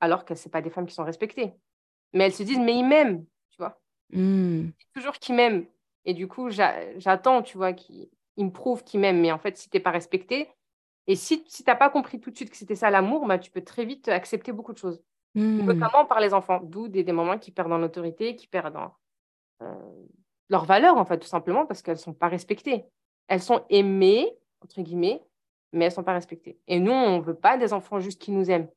[0.00, 1.54] alors que ce pas des femmes qui sont respectées.
[2.12, 3.80] Mais elles se disent, mais il m'aime, tu vois?
[4.10, 4.68] Mmh.
[4.94, 5.66] Toujours qu'il m'aime.
[6.04, 9.20] Et du coup, j'attends, tu vois, qu'il me prouve qu'il m'aime.
[9.20, 10.48] Mais en fait, si tu n'es pas respecté,
[11.06, 13.38] et si, si tu n'as pas compris tout de suite que c'était ça l'amour, bah,
[13.38, 15.02] tu peux très vite accepter beaucoup de choses.
[15.34, 15.62] Mmh.
[15.62, 16.60] Notamment par les enfants.
[16.62, 19.03] D'où des, des, moments qui perdent en autorité, qui perdent en, euh,
[20.50, 22.84] leurs valeurs, en fait, tout simplement, parce qu'elles ne sont pas respectées.
[23.28, 25.22] Elles sont aimées, entre guillemets,
[25.72, 26.58] mais elles ne sont pas respectées.
[26.68, 28.68] Et nous, on ne veut pas des enfants juste qui nous aiment.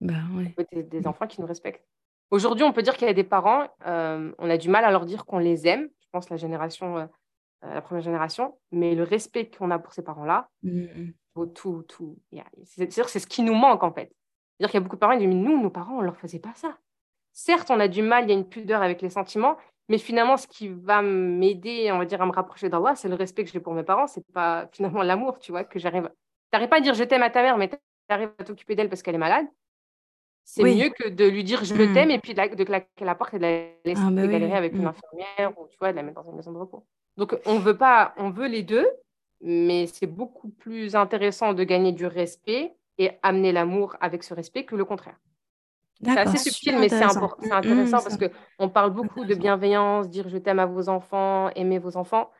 [0.00, 1.84] Ben, On veut des, enfants qui nous respectent.
[2.30, 4.90] Aujourd'hui, on peut dire qu'il y a des parents, euh, on a du mal à
[4.90, 7.06] leur dire qu'on les aime, je pense la génération, euh,
[7.64, 10.48] euh, la première génération, mais le respect qu'on a pour ces parents-là,
[11.34, 12.18] vaut tout, tout.
[12.64, 14.12] C'est c'est ce qui nous manque, en fait.
[14.58, 16.16] C'est-à-dire qu'il y a beaucoup de parents qui disent, nous, nos parents, on ne leur
[16.16, 16.78] faisait pas ça.
[17.32, 19.56] Certes, on a du mal, il y a une pudeur avec les sentiments,
[19.88, 23.14] mais finalement, ce qui va m'aider, on va dire, à me rapprocher d'Allah, c'est le
[23.14, 24.06] respect que j'ai pour mes parents.
[24.06, 26.10] C'est pas finalement l'amour, tu vois, que j'arrive.
[26.52, 27.76] n'arrives pas à dire je t'aime à ta mère, mais tu
[28.10, 29.46] arrives à t'occuper d'elle parce qu'elle est malade.
[30.44, 31.92] C'est mieux que de lui dire je hmm.
[31.92, 34.72] t'aime et puis de, claquer la porte et de la laisser ah, bah galérer avec
[34.72, 34.86] une hmm.
[34.86, 36.86] infirmière ou tu vois, de la mettre dans une maison de repos.
[37.16, 38.86] Donc, on veut pas, on veut les deux,
[39.40, 44.64] mais c'est beaucoup plus intéressant de gagner du respect et amener l'amour avec ce respect
[44.64, 45.18] que le contraire.
[46.04, 50.38] C'est assez subtil, mais c'est intéressant, intéressant parce qu'on parle beaucoup de bienveillance, dire je
[50.38, 52.30] t'aime à vos enfants, aimer vos enfants,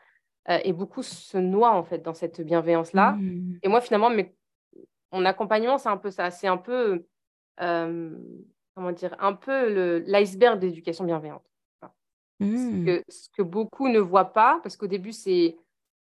[0.48, 3.12] euh, et beaucoup se noient en fait dans cette bienveillance-là.
[3.12, 3.58] Mmh.
[3.62, 4.34] Et moi, finalement, mais,
[5.12, 6.30] mon accompagnement, c'est un peu ça.
[6.30, 7.04] C'est un peu,
[7.60, 8.16] euh,
[8.74, 11.42] comment dire, un peu l'iceberg d'éducation bienveillante.
[12.40, 12.84] Ce, mmh.
[12.84, 15.56] que, ce, que, beaucoup ne voient pas, parce qu'au début, c'est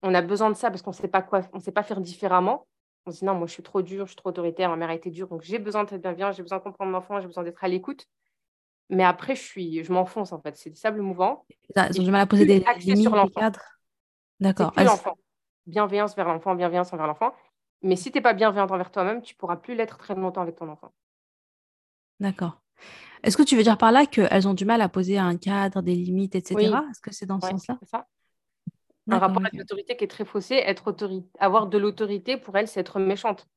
[0.04, 2.02] on a besoin de ça parce qu'on ne sait pas quoi, on sait pas faire
[2.02, 2.68] différemment.
[3.06, 4.90] On se dit non, moi je suis trop dure, je suis trop autoritaire, ma mère
[4.90, 7.28] a été dure, donc j'ai besoin d'être bienveillante, j'ai besoin de comprendre mon enfant, j'ai
[7.28, 8.08] besoin d'être à l'écoute.
[8.90, 10.58] Mais après, je suis, je m'enfonce en fait.
[10.58, 11.46] C'est des sables mouvants.
[11.76, 13.52] Ils ont du mal à poser des limites sur l'enfant.
[14.40, 14.74] D'accord.
[14.78, 15.18] l'enfant.
[15.66, 17.34] Bienveillance vers l'enfant, bienveillance envers l'enfant.
[17.82, 20.56] Mais si tu n'es pas bienveillante envers toi-même, tu pourras plus l'être très longtemps avec
[20.56, 20.94] ton enfant.
[22.20, 22.62] D'accord.
[23.24, 25.82] Est-ce que tu veux dire par là qu'elles ont du mal à poser un cadre,
[25.82, 26.60] des limites, etc.
[26.92, 27.80] Est-ce que c'est dans ce sens-là?
[27.84, 28.08] ça
[29.08, 30.56] un rapport avec l'autorité qui est très faussé.
[30.56, 33.48] Être autorité, avoir de l'autorité, pour elle, c'est être méchante.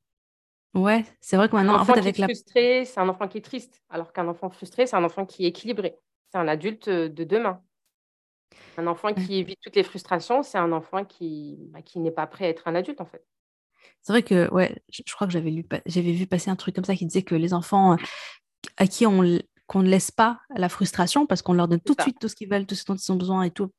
[0.75, 3.09] Ouais, c'est vrai que maintenant, un enfant en fait, avec qui est frustré, c'est un
[3.09, 3.81] enfant qui est triste.
[3.89, 5.97] Alors qu'un enfant frustré, c'est un enfant qui est équilibré.
[6.31, 7.61] C'est un adulte euh, de demain.
[8.77, 12.27] Un enfant qui évite toutes les frustrations, c'est un enfant qui, bah, qui n'est pas
[12.27, 13.25] prêt à être un adulte, en fait.
[14.01, 16.85] C'est vrai que, ouais, je, crois que j'avais, lu, j'avais vu passer un truc comme
[16.85, 17.97] ça qui disait que les enfants euh,
[18.77, 22.01] à qui on qu'on ne laisse pas la frustration parce qu'on leur donne tout de
[22.01, 23.71] suite tout ce qu'ils veulent, tout ce dont ils ont besoin et tout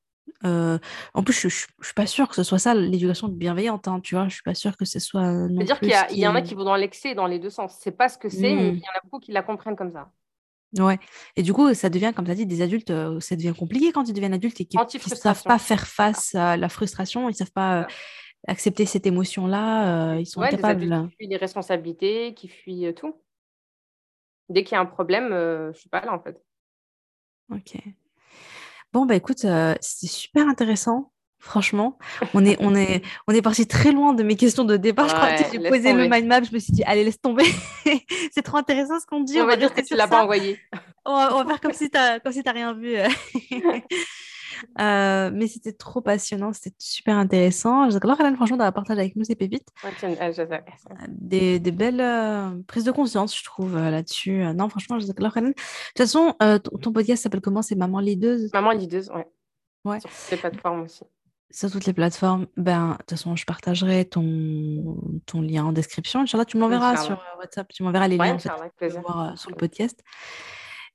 [0.45, 0.79] euh,
[1.15, 4.15] en plus, je, ne suis pas sûre que ce soit ça l'éducation bienveillante, hein, tu
[4.15, 4.29] vois.
[4.29, 5.47] Je suis pas sûre que ce soit.
[5.49, 7.77] C'est-à-dire qu'il y, en a qui vont dans l'excès dans les deux sens.
[7.81, 8.77] C'est pas ce que c'est, mais mmh.
[8.77, 10.11] il y en a beaucoup qui la comprennent comme ça.
[10.79, 10.99] Ouais.
[11.37, 13.93] Et du coup, ça devient, comme tu as dit, des adultes, euh, ça devient compliqué
[13.93, 17.33] quand ils deviennent adultes et qu'ils ne savent pas faire face à la frustration, ils
[17.33, 17.85] ne savent pas euh,
[18.47, 20.81] accepter cette émotion-là, ils sont capables.
[20.81, 23.21] Des adultes qui fuient les responsabilités, qui fuient tout.
[24.49, 26.41] Dès qu'il y a un problème, je suis pas là en fait.
[27.51, 27.77] Ok.
[28.93, 31.13] Bon, bah écoute, euh, c'était super intéressant.
[31.39, 31.97] Franchement,
[32.35, 35.09] on est, on est, on est parti très loin de mes questions de départ.
[35.09, 36.43] je crois que j'ai posé le mind map.
[36.43, 37.45] Je me suis dit, allez, laisse tomber.
[38.33, 39.41] c'est trop intéressant ce qu'on dit.
[39.41, 40.59] On, va dire que tu l'as pas envoyé.
[41.07, 42.97] on, va, on va, faire comme si tu n'as si rien vu.
[44.81, 47.91] Euh, mais c'était trop passionnant, c'était super intéressant.
[47.91, 49.69] J'adore Hélène, franchement, d'avoir partagé avec nous ces pépites.
[49.85, 54.43] Euh, des, des, belles euh, prises de conscience, je trouve, là-dessus.
[54.55, 55.53] non, franchement, j'adore Hélène.
[55.53, 56.35] De toute façon,
[56.81, 57.63] ton podcast s'appelle comment?
[57.63, 58.51] C'est Maman Lideuse?
[58.53, 59.27] Maman Lideuse, ouais.
[59.85, 60.01] ouais.
[60.01, 61.05] Sur toutes les plateformes aussi.
[61.53, 62.47] Sur toutes les plateformes.
[62.57, 64.97] Ben, de toute façon, je partagerai ton,
[65.27, 66.21] ton lien en description.
[66.21, 67.69] Inch'Allah, tu m'enverras sur WhatsApp.
[67.73, 70.01] Tu m'enverras les liens en fait, voir, sur le podcast.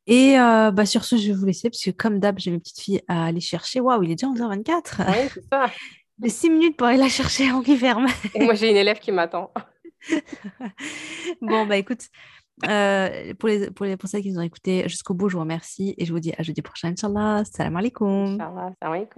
[0.08, 2.60] Et euh, bah, sur ce, je vais vous laisser parce que comme d'hab, j'ai mes
[2.60, 3.80] petites filles à aller chercher.
[3.80, 5.06] Waouh, il est déjà 11h24.
[5.08, 5.68] Oui, c'est ça.
[6.24, 8.08] J'ai 6 minutes pour aller la chercher en qui ferme.
[8.34, 9.51] Et moi, j'ai une élève qui m'attend.
[11.41, 12.08] bon, bah écoute,
[12.70, 15.41] euh, pour, les, pour, les, pour celles qui nous ont écoutés jusqu'au bout, je vous
[15.41, 17.43] remercie et je vous dis à jeudi prochain, Inch'Allah.
[17.43, 18.36] Salam alaikum.
[18.36, 18.72] Inch'Allah.
[18.80, 19.10] Salam alaikum.